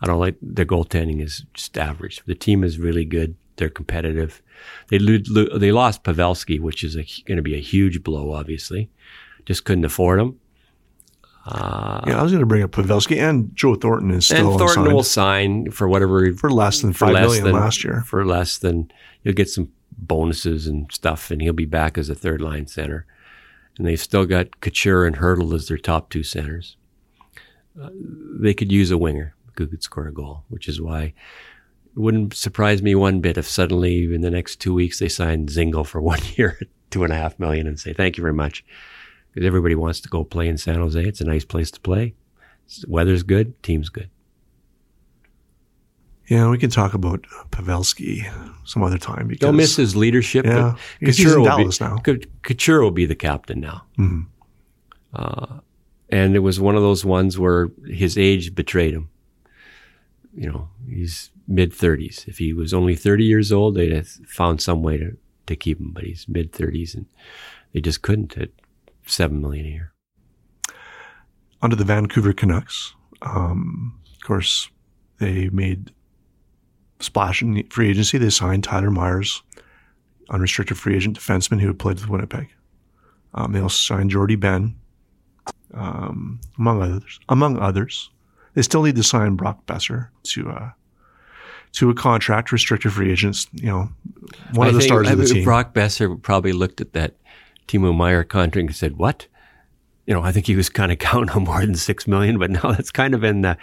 I 0.00 0.06
don't 0.06 0.18
like 0.18 0.36
their 0.40 0.64
goaltending 0.64 1.22
is 1.22 1.44
just 1.54 1.76
average. 1.76 2.22
The 2.26 2.34
team 2.34 2.64
is 2.64 2.78
really 2.78 3.04
good. 3.04 3.36
They're 3.56 3.68
competitive. 3.68 4.42
They 4.88 4.98
lo- 4.98 5.58
they 5.58 5.72
lost 5.72 6.04
Pavelski, 6.04 6.58
which 6.58 6.82
is 6.82 6.96
going 6.96 7.36
to 7.36 7.42
be 7.42 7.54
a 7.54 7.60
huge 7.60 8.02
blow. 8.02 8.32
Obviously, 8.32 8.90
just 9.44 9.64
couldn't 9.64 9.84
afford 9.84 10.20
him. 10.20 10.40
Uh, 11.46 12.02
yeah, 12.06 12.18
I 12.18 12.22
was 12.22 12.32
going 12.32 12.40
to 12.40 12.46
bring 12.46 12.62
up 12.62 12.70
Pavelski 12.70 13.16
and 13.16 13.54
Joe 13.54 13.74
Thornton 13.74 14.10
is 14.10 14.26
still 14.26 14.50
and 14.50 14.58
Thornton 14.58 14.82
unsigned. 14.82 14.94
will 14.94 15.02
sign 15.02 15.70
for 15.70 15.88
whatever 15.88 16.32
for 16.34 16.50
less 16.50 16.80
than 16.80 16.92
five 16.92 17.14
million 17.14 17.44
than, 17.44 17.54
last 17.54 17.82
year. 17.82 18.02
For 18.06 18.24
less 18.24 18.58
than 18.58 18.90
you'll 19.22 19.34
get 19.34 19.48
some 19.48 19.70
bonuses 19.96 20.66
and 20.66 20.90
stuff, 20.92 21.30
and 21.30 21.40
he'll 21.40 21.52
be 21.52 21.66
back 21.66 21.98
as 21.98 22.08
a 22.08 22.14
third 22.14 22.40
line 22.40 22.66
center. 22.66 23.06
And 23.78 23.86
they've 23.86 24.00
still 24.00 24.26
got 24.26 24.60
Couture 24.60 25.06
and 25.06 25.16
Hertl 25.16 25.54
as 25.54 25.68
their 25.68 25.78
top 25.78 26.10
two 26.10 26.22
centers. 26.22 26.76
Uh, 27.80 27.88
they 27.94 28.52
could 28.52 28.70
use 28.70 28.90
a 28.90 28.98
winger 28.98 29.34
could 29.66 29.82
score 29.82 30.06
a 30.06 30.12
goal, 30.12 30.44
which 30.48 30.68
is 30.68 30.80
why 30.80 31.02
it 31.02 31.14
wouldn't 31.98 32.34
surprise 32.34 32.82
me 32.82 32.94
one 32.94 33.20
bit 33.20 33.36
if 33.36 33.48
suddenly 33.48 34.04
in 34.04 34.20
the 34.20 34.30
next 34.30 34.56
two 34.56 34.74
weeks 34.74 34.98
they 34.98 35.08
signed 35.08 35.48
Dzingel 35.48 35.86
for 35.86 36.00
one 36.12 36.20
year 36.36 36.56
at 36.60 36.68
two 36.90 37.04
and 37.04 37.12
a 37.12 37.16
half 37.16 37.38
million 37.38 37.66
and 37.66 37.78
say 37.78 37.92
thank 37.92 38.16
you 38.16 38.22
very 38.22 38.34
much 38.34 38.64
because 39.32 39.46
everybody 39.46 39.74
wants 39.74 40.00
to 40.00 40.08
go 40.08 40.24
play 40.24 40.48
in 40.48 40.58
San 40.58 40.76
Jose. 40.76 41.02
It's 41.02 41.20
a 41.20 41.24
nice 41.24 41.44
place 41.44 41.70
to 41.70 41.80
play. 41.80 42.14
Weather's 42.86 43.22
good, 43.22 43.60
team's 43.62 43.88
good. 43.88 44.10
Yeah, 46.28 46.48
we 46.48 46.58
can 46.58 46.70
talk 46.70 46.94
about 46.94 47.22
Pavelski 47.50 48.24
some 48.64 48.84
other 48.84 48.98
time. 48.98 49.26
Because, 49.26 49.40
Don't 49.40 49.56
miss 49.56 49.74
his 49.74 49.96
leadership. 49.96 50.46
Yeah, 50.46 50.76
Couture 51.04 51.40
will 51.40 51.44
Dallas 51.44 51.80
be, 51.80 51.84
now. 51.84 51.98
Couture 52.42 52.80
will 52.80 52.92
be 52.92 53.04
the 53.04 53.16
captain 53.16 53.58
now. 53.58 53.82
Mm-hmm. 53.98 54.22
Uh, 55.12 55.58
and 56.08 56.36
it 56.36 56.38
was 56.38 56.60
one 56.60 56.76
of 56.76 56.82
those 56.82 57.04
ones 57.04 57.36
where 57.36 57.70
his 57.84 58.16
age 58.16 58.54
betrayed 58.54 58.94
him. 58.94 59.08
You 60.34 60.50
know, 60.50 60.68
he's 60.88 61.30
mid 61.48 61.72
30s. 61.72 62.28
If 62.28 62.38
he 62.38 62.52
was 62.52 62.72
only 62.72 62.94
30 62.94 63.24
years 63.24 63.52
old, 63.52 63.74
they'd 63.74 63.92
have 63.92 64.08
found 64.08 64.62
some 64.62 64.82
way 64.82 64.96
to, 64.96 65.16
to 65.46 65.56
keep 65.56 65.80
him, 65.80 65.92
but 65.92 66.04
he's 66.04 66.26
mid 66.28 66.52
30s 66.52 66.94
and 66.94 67.06
they 67.72 67.80
just 67.80 68.02
couldn't 68.02 68.36
at 68.36 68.50
seven 69.06 69.40
million 69.40 69.66
a 69.66 69.70
year. 69.70 69.92
Under 71.62 71.76
the 71.76 71.84
Vancouver 71.84 72.32
Canucks, 72.32 72.94
um, 73.22 74.00
of 74.14 74.26
course, 74.26 74.70
they 75.18 75.48
made 75.50 75.92
splash 77.00 77.42
in 77.42 77.66
free 77.68 77.90
agency. 77.90 78.18
They 78.18 78.30
signed 78.30 78.64
Tyler 78.64 78.90
Myers, 78.90 79.42
unrestricted 80.30 80.78
free 80.78 80.96
agent 80.96 81.18
defenseman 81.18 81.60
who 81.60 81.66
had 81.68 81.78
played 81.78 82.00
with 82.00 82.08
Winnipeg. 82.08 82.48
Um, 83.34 83.52
they 83.52 83.60
also 83.60 83.94
signed 83.94 84.10
Jordie 84.10 84.36
Benn, 84.36 84.76
um, 85.74 86.40
among 86.58 86.82
others. 86.82 87.20
Among 87.28 87.58
others, 87.58 88.10
they 88.54 88.62
still 88.62 88.82
need 88.82 88.96
to 88.96 89.02
sign 89.02 89.36
Brock 89.36 89.66
Boeser 89.66 90.08
to 90.24 90.50
uh, 90.50 90.70
to 91.72 91.90
a 91.90 91.94
contract, 91.94 92.52
restricted 92.52 92.92
free 92.92 93.12
agents. 93.12 93.46
You 93.52 93.66
know, 93.66 93.88
one 94.52 94.66
I 94.66 94.70
of 94.70 94.74
the 94.74 94.82
stars 94.82 95.10
of 95.10 95.18
the 95.18 95.26
team. 95.26 95.44
Brock 95.44 95.74
Boeser 95.74 96.20
probably 96.20 96.52
looked 96.52 96.80
at 96.80 96.92
that 96.92 97.14
Timo 97.68 97.96
Meier 97.96 98.24
contract 98.24 98.68
and 98.68 98.76
said, 98.76 98.96
"What?" 98.96 99.26
you 100.06 100.16
know, 100.16 100.22
I 100.22 100.32
think 100.32 100.46
he 100.46 100.56
was 100.56 100.68
kind 100.68 100.90
of 100.90 100.98
counting 100.98 101.30
on 101.30 101.44
more 101.44 101.60
than 101.60 101.76
six 101.76 102.08
million, 102.08 102.36
but 102.38 102.50
now 102.50 102.72
that's 102.72 102.90
kind 102.90 103.14
of 103.14 103.22
in 103.22 103.42
the, 103.42 103.56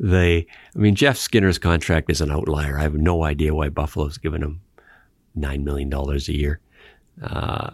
the, 0.00 0.44
I 0.74 0.78
mean, 0.78 0.96
Jeff 0.96 1.16
Skinner's 1.16 1.56
contract 1.56 2.10
is 2.10 2.20
an 2.20 2.32
outlier. 2.32 2.76
I 2.76 2.82
have 2.82 2.94
no 2.94 3.22
idea 3.22 3.54
why 3.54 3.68
Buffalo's 3.68 4.18
given 4.18 4.42
him 4.42 4.60
$9 5.38 5.62
million 5.62 5.92
a 5.92 6.16
year. 6.32 6.58
Uh, 7.22 7.70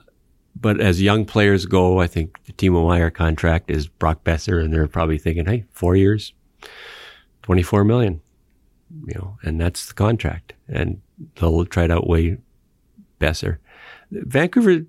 but 0.54 0.80
as 0.80 1.00
young 1.00 1.24
players 1.24 1.64
go, 1.64 2.00
I 2.00 2.06
think 2.06 2.44
the 2.44 2.52
Timo 2.52 2.86
Meier 2.86 3.10
contract 3.10 3.70
is 3.70 3.86
Brock 3.86 4.22
Boeser, 4.22 4.62
and 4.62 4.70
they're 4.70 4.86
probably 4.86 5.16
thinking, 5.16 5.46
hey, 5.46 5.64
four 5.70 5.96
years, 5.96 6.34
24 7.42 7.84
million, 7.84 8.20
you 9.06 9.14
know, 9.14 9.38
and 9.42 9.60
that's 9.60 9.86
the 9.86 9.94
contract. 9.94 10.52
And 10.68 11.00
they'll 11.36 11.64
try 11.64 11.86
to 11.86 11.94
outweigh 11.94 12.38
Boeser. 13.20 13.58
Vancouver, 14.10 14.70
you 14.72 14.86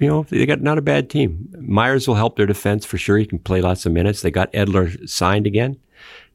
know, 0.00 0.24
they 0.24 0.46
got 0.46 0.60
not 0.60 0.78
a 0.78 0.82
bad 0.82 1.10
team. 1.10 1.48
Myers 1.58 2.06
will 2.06 2.14
help 2.14 2.36
their 2.36 2.46
defense 2.46 2.84
for 2.84 2.98
sure. 2.98 3.18
He 3.18 3.26
can 3.26 3.38
play 3.38 3.60
lots 3.60 3.86
of 3.86 3.92
minutes. 3.92 4.22
They 4.22 4.30
got 4.30 4.52
Edler 4.52 5.08
signed 5.08 5.46
again. 5.46 5.78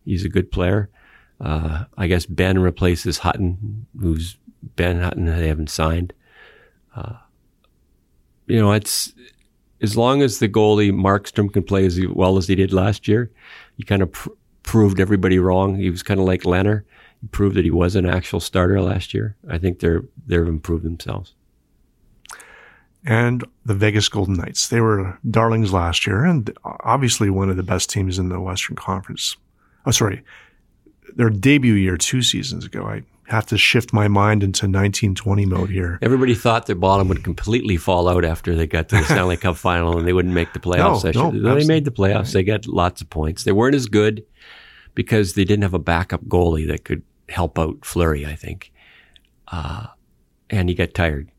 He's 0.06 0.26
a 0.26 0.30
good 0.30 0.52
player. 0.52 0.90
Uh, 1.42 1.86
I 1.98 2.08
guess 2.08 2.26
Ben 2.26 2.60
replaces 2.60 3.20
Hutton, 3.20 3.86
who's 4.00 4.38
Ben 4.76 5.00
Hutton. 5.00 5.26
They 5.26 5.48
haven't 5.48 5.70
signed. 5.70 6.14
Uh, 6.96 7.14
you 8.48 8.60
know, 8.60 8.72
it's 8.74 9.14
as 9.82 9.96
long 9.96 10.22
as 10.22 10.40
the 10.40 10.50
goalie 10.50 10.92
Markstrom 10.92 11.52
can 11.52 11.64
play 11.64 11.86
as 11.86 12.00
well 12.08 12.38
as 12.38 12.48
he 12.48 12.56
did 12.56 12.74
last 12.74 13.08
year. 13.08 13.32
you 13.78 13.86
kind 13.86 14.02
of 14.02 14.12
pr- 14.12 14.30
proved 14.64 15.00
everybody 15.00 15.40
wrong. 15.40 15.76
He 15.76 15.90
was 15.90 16.04
kind 16.04 16.20
of 16.20 16.26
like 16.26 16.46
Leonard. 16.46 16.86
He 17.22 17.28
proved 17.28 17.56
that 17.56 17.66
he 17.66 17.72
was 17.72 17.96
an 17.96 18.06
actual 18.06 18.40
starter 18.40 18.82
last 18.82 19.14
year. 19.14 19.36
I 19.50 19.58
think 19.58 19.80
they're 19.80 20.04
they've 20.26 20.40
improved 20.48 20.84
themselves. 20.84 21.34
And 23.06 23.46
the 23.66 23.74
Vegas 23.74 24.10
Golden 24.10 24.36
Knights, 24.36 24.68
they 24.68 24.82
were 24.82 25.18
darlings 25.30 25.72
last 25.72 26.06
year, 26.06 26.26
and 26.26 26.52
obviously 26.64 27.30
one 27.30 27.50
of 27.50 27.56
the 27.56 27.64
best 27.64 27.90
teams 27.90 28.20
in 28.20 28.28
the 28.28 28.42
Western 28.42 28.76
Conference. 28.76 29.38
Oh, 29.86 29.92
sorry, 29.92 30.24
their 31.16 31.30
debut 31.30 31.74
year 31.74 31.98
two 31.98 32.22
seasons 32.22 32.66
ago. 32.66 32.86
I 32.86 33.04
have 33.30 33.46
to 33.48 33.58
shift 33.58 33.94
my 33.94 34.08
mind 34.08 34.44
into 34.44 34.66
1920 34.66 35.46
mode 35.46 35.70
here. 35.70 36.00
Everybody 36.02 36.34
thought 36.34 36.66
their 36.66 36.76
bottom 36.76 37.08
would 37.10 37.24
completely 37.24 37.78
fall 37.78 38.08
out 38.08 38.26
after 38.26 38.56
they 38.56 38.68
got 38.68 38.90
to 38.90 38.98
the 38.98 39.04
Stanley 39.06 39.38
Cup 39.38 39.56
final 39.56 39.98
and 39.98 40.08
they 40.08 40.14
wouldn't 40.14 40.34
make 40.34 40.54
the 40.54 40.60
playoffs. 40.60 41.14
No, 41.14 41.30
no, 41.32 41.56
they 41.56 41.66
made 41.66 41.86
the 41.86 41.92
playoffs. 41.92 42.34
They 42.34 42.44
got 42.44 42.66
lots 42.66 43.02
of 43.02 43.10
points. 43.10 43.44
They 43.44 43.52
weren't 43.52 43.76
as 43.76 43.86
good 43.86 44.26
because 44.96 45.34
they 45.34 45.46
didn't 45.46 45.64
have 45.64 45.74
a 45.74 45.80
backup 45.80 46.26
goalie 46.26 46.68
that 46.68 46.84
could 46.86 47.04
help 47.30 47.60
out 47.60 47.86
Fleury, 47.86 48.26
I 48.26 48.36
think. 48.36 48.72
Uh, 49.48 49.88
and 50.50 50.70
he 50.70 50.76
got 50.76 50.94
tired. 50.94 51.32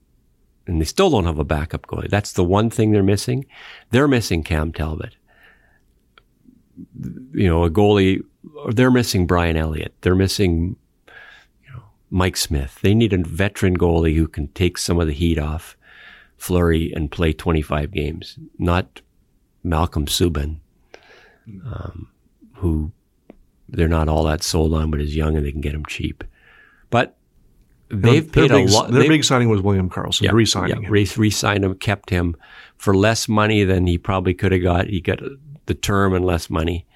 And 0.66 0.80
they 0.80 0.84
still 0.84 1.10
don't 1.10 1.24
have 1.24 1.38
a 1.38 1.44
backup 1.44 1.86
goalie. 1.86 2.08
That's 2.08 2.32
the 2.32 2.44
one 2.44 2.70
thing 2.70 2.92
they're 2.92 3.02
missing. 3.02 3.46
They're 3.90 4.08
missing 4.08 4.44
Cam 4.44 4.72
Talbot. 4.72 5.16
You 7.32 7.48
know, 7.48 7.64
a 7.64 7.70
goalie, 7.70 8.22
they're 8.70 8.90
missing 8.90 9.26
Brian 9.26 9.56
Elliott. 9.56 9.94
They're 10.02 10.14
missing 10.14 10.76
Mike 12.10 12.36
Smith. 12.36 12.78
They 12.82 12.94
need 12.94 13.12
a 13.12 13.18
veteran 13.18 13.78
goalie 13.78 14.16
who 14.16 14.26
can 14.26 14.48
take 14.48 14.78
some 14.78 14.98
of 15.00 15.06
the 15.06 15.12
heat 15.12 15.38
off 15.38 15.76
Fleury 16.36 16.92
and 16.94 17.10
play 17.10 17.32
25 17.32 17.92
games, 17.92 18.38
not 18.58 19.02
Malcolm 19.62 20.06
Subban, 20.06 20.56
um, 21.66 22.08
who 22.54 22.92
they're 23.68 23.88
not 23.88 24.08
all 24.08 24.24
that 24.24 24.42
sold 24.42 24.74
on, 24.74 24.90
but 24.90 25.00
is 25.00 25.14
young 25.14 25.36
and 25.36 25.46
they 25.46 25.52
can 25.52 25.60
get 25.60 25.74
him 25.74 25.84
cheap. 25.84 26.24
But 26.88 27.16
they've 27.88 28.30
paid 28.30 28.50
big, 28.50 28.68
a 28.68 28.72
lot. 28.72 28.90
Their 28.90 29.06
big 29.06 29.22
signing 29.22 29.48
was 29.48 29.60
William 29.60 29.90
Karlsson, 29.90 30.22
yeah, 30.22 30.30
re-signing 30.32 30.82
yeah, 30.82 30.88
him. 30.88 30.90
Re-signed 30.90 31.64
him, 31.64 31.74
kept 31.74 32.10
him 32.10 32.36
for 32.76 32.96
less 32.96 33.28
money 33.28 33.62
than 33.64 33.86
he 33.86 33.98
probably 33.98 34.34
could 34.34 34.52
have 34.52 34.62
got. 34.62 34.86
He 34.86 35.00
got 35.00 35.20
the 35.66 35.74
term 35.74 36.14
and 36.14 36.24
less 36.24 36.50
money. 36.50 36.86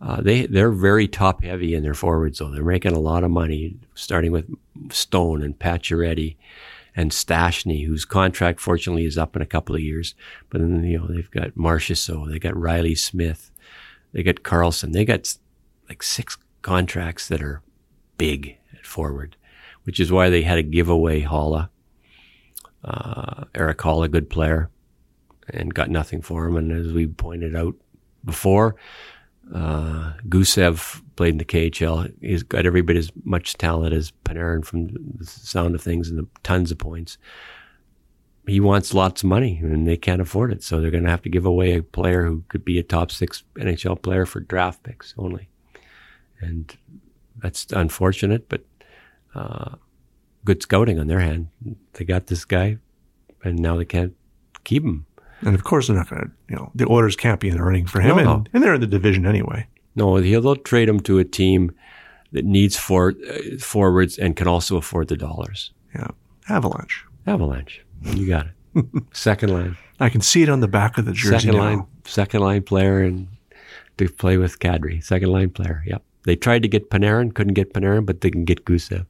Uh, 0.00 0.20
they 0.20 0.46
they're 0.46 0.70
very 0.70 1.08
top 1.08 1.42
heavy 1.42 1.74
in 1.74 1.82
their 1.82 1.94
forwards 1.94 2.38
though. 2.38 2.50
They're 2.50 2.64
making 2.64 2.92
a 2.92 3.00
lot 3.00 3.24
of 3.24 3.30
money, 3.30 3.76
starting 3.94 4.32
with 4.32 4.46
Stone 4.90 5.42
and 5.42 5.58
Pacioretty 5.58 6.36
and 6.96 7.10
Stastny, 7.10 7.86
whose 7.86 8.04
contract 8.04 8.60
fortunately 8.60 9.04
is 9.04 9.18
up 9.18 9.34
in 9.34 9.42
a 9.42 9.46
couple 9.46 9.74
of 9.74 9.80
years. 9.80 10.14
But 10.50 10.60
then 10.60 10.84
you 10.84 10.98
know 10.98 11.06
they've 11.06 11.30
got 11.30 11.54
Marchessault, 11.54 12.30
they 12.30 12.38
got 12.38 12.56
Reilly 12.56 12.94
Smith, 12.94 13.50
they 14.12 14.22
got 14.22 14.42
Karlsson, 14.42 14.92
they 14.92 15.04
got 15.04 15.36
like 15.88 16.02
six 16.02 16.36
contracts 16.62 17.28
that 17.28 17.42
are 17.42 17.62
big 18.18 18.58
at 18.76 18.86
forward, 18.86 19.36
which 19.84 20.00
is 20.00 20.12
why 20.12 20.28
they 20.28 20.42
had 20.42 20.56
to 20.56 20.62
give 20.62 20.88
away 20.88 21.22
Haula, 21.22 21.68
uh, 22.84 23.44
Erik 23.54 23.78
Haula, 23.78 24.10
good 24.10 24.30
player, 24.30 24.70
and 25.48 25.74
got 25.74 25.90
nothing 25.90 26.20
for 26.20 26.46
him. 26.46 26.56
And 26.56 26.72
as 26.72 26.92
we 26.92 27.06
pointed 27.06 27.56
out 27.56 27.74
before, 28.24 28.76
uh, 29.52 30.12
Gusev 30.28 31.02
played 31.16 31.30
in 31.30 31.38
the 31.38 31.44
KHL. 31.44 32.12
He's 32.20 32.42
got 32.42 32.66
every 32.66 32.82
bit 32.82 32.96
as 32.96 33.10
much 33.24 33.54
talent 33.54 33.92
as 33.92 34.12
Panarin 34.24 34.64
from 34.64 34.88
the 34.88 35.26
sound 35.26 35.74
of 35.74 35.82
things 35.82 36.08
and 36.08 36.18
the 36.18 36.26
tons 36.42 36.70
of 36.70 36.78
points. 36.78 37.18
He 38.46 38.60
wants 38.60 38.92
lots 38.92 39.22
of 39.22 39.28
money 39.28 39.58
and 39.62 39.86
they 39.86 39.96
can't 39.96 40.20
afford 40.20 40.52
it. 40.52 40.62
So 40.62 40.80
they're 40.80 40.90
going 40.90 41.04
to 41.04 41.10
have 41.10 41.22
to 41.22 41.30
give 41.30 41.46
away 41.46 41.76
a 41.76 41.82
player 41.82 42.24
who 42.24 42.44
could 42.48 42.64
be 42.64 42.78
a 42.78 42.82
top 42.82 43.10
six 43.10 43.42
NHL 43.54 44.02
player 44.02 44.26
for 44.26 44.40
draft 44.40 44.82
picks 44.82 45.14
only. 45.16 45.48
And 46.40 46.76
that's 47.38 47.66
unfortunate, 47.70 48.48
but 48.48 48.64
uh, 49.34 49.76
good 50.44 50.62
scouting 50.62 50.98
on 50.98 51.06
their 51.06 51.20
hand. 51.20 51.48
They 51.94 52.04
got 52.04 52.26
this 52.26 52.44
guy 52.44 52.78
and 53.42 53.58
now 53.58 53.76
they 53.76 53.86
can't 53.86 54.14
keep 54.64 54.84
him. 54.84 55.06
And 55.44 55.54
of 55.54 55.64
course, 55.64 55.88
they're 55.88 55.96
not 55.96 56.08
going 56.08 56.22
to, 56.22 56.30
you 56.48 56.56
know, 56.56 56.70
the 56.74 56.86
orders 56.86 57.16
can't 57.16 57.40
be 57.40 57.48
in 57.48 57.56
the 57.56 57.62
running 57.62 57.86
for 57.86 58.00
him. 58.00 58.16
No. 58.16 58.34
And, 58.34 58.48
and, 58.52 58.62
they're 58.62 58.74
in 58.74 58.80
the 58.80 58.86
division 58.86 59.26
anyway. 59.26 59.66
No, 59.94 60.20
they'll 60.20 60.56
trade 60.56 60.88
him 60.88 61.00
to 61.00 61.18
a 61.18 61.24
team 61.24 61.72
that 62.32 62.44
needs 62.44 62.76
for, 62.76 63.14
uh, 63.30 63.58
forwards 63.60 64.18
and 64.18 64.34
can 64.34 64.48
also 64.48 64.76
afford 64.76 65.08
the 65.08 65.16
dollars. 65.16 65.72
Yeah. 65.94 66.08
Avalanche. 66.48 67.04
Avalanche. 67.26 67.84
You 68.02 68.26
got 68.26 68.46
it. 68.46 68.86
second 69.12 69.52
line. 69.52 69.76
I 70.00 70.08
can 70.08 70.20
see 70.20 70.42
it 70.42 70.48
on 70.48 70.60
the 70.60 70.68
back 70.68 70.98
of 70.98 71.04
the 71.04 71.12
jersey. 71.12 71.46
Second 71.46 71.54
now. 71.54 71.60
line, 71.60 71.86
second 72.04 72.40
line 72.40 72.62
player 72.62 73.02
and 73.02 73.28
to 73.98 74.08
play 74.08 74.36
with 74.36 74.58
Kadri. 74.58 75.02
Second 75.04 75.30
line 75.30 75.50
player. 75.50 75.84
Yep. 75.86 76.02
They 76.24 76.36
tried 76.36 76.62
to 76.62 76.68
get 76.68 76.90
Panarin, 76.90 77.34
couldn't 77.34 77.54
get 77.54 77.72
Panarin, 77.72 78.06
but 78.06 78.22
they 78.22 78.30
can 78.30 78.44
get 78.44 78.64
Gusev. 78.64 79.06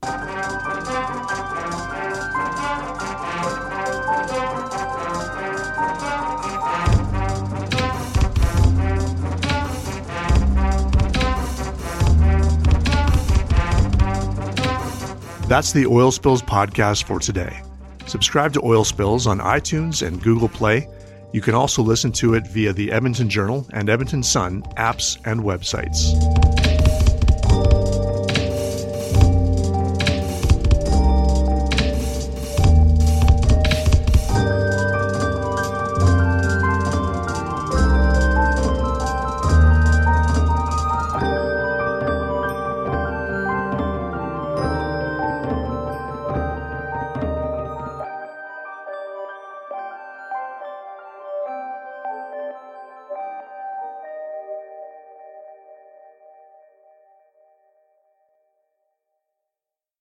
That's 15.47 15.73
the 15.73 15.87
Oil 15.87 16.11
Spills 16.11 16.41
podcast 16.41 17.05
for 17.05 17.19
today. 17.19 17.61
Subscribe 18.07 18.55
to 18.55 18.65
Oil 18.65 18.83
Spills 18.83 19.27
on 19.27 19.41
iTunes 19.41 20.07
and 20.07 20.23
Google 20.23 20.49
Play. 20.49 20.89
You 21.35 21.43
can 21.43 21.55
also 21.55 21.83
listen 21.83 22.13
to 22.13 22.33
it 22.33 22.47
via 22.47 22.73
the 22.73 22.91
Edmonton 22.91 23.29
Journal 23.29 23.67
and 23.75 23.91
Edmonton 23.91 24.23
Sun 24.23 24.63
apps 24.79 25.19
and 25.27 25.41
websites. 25.41 26.54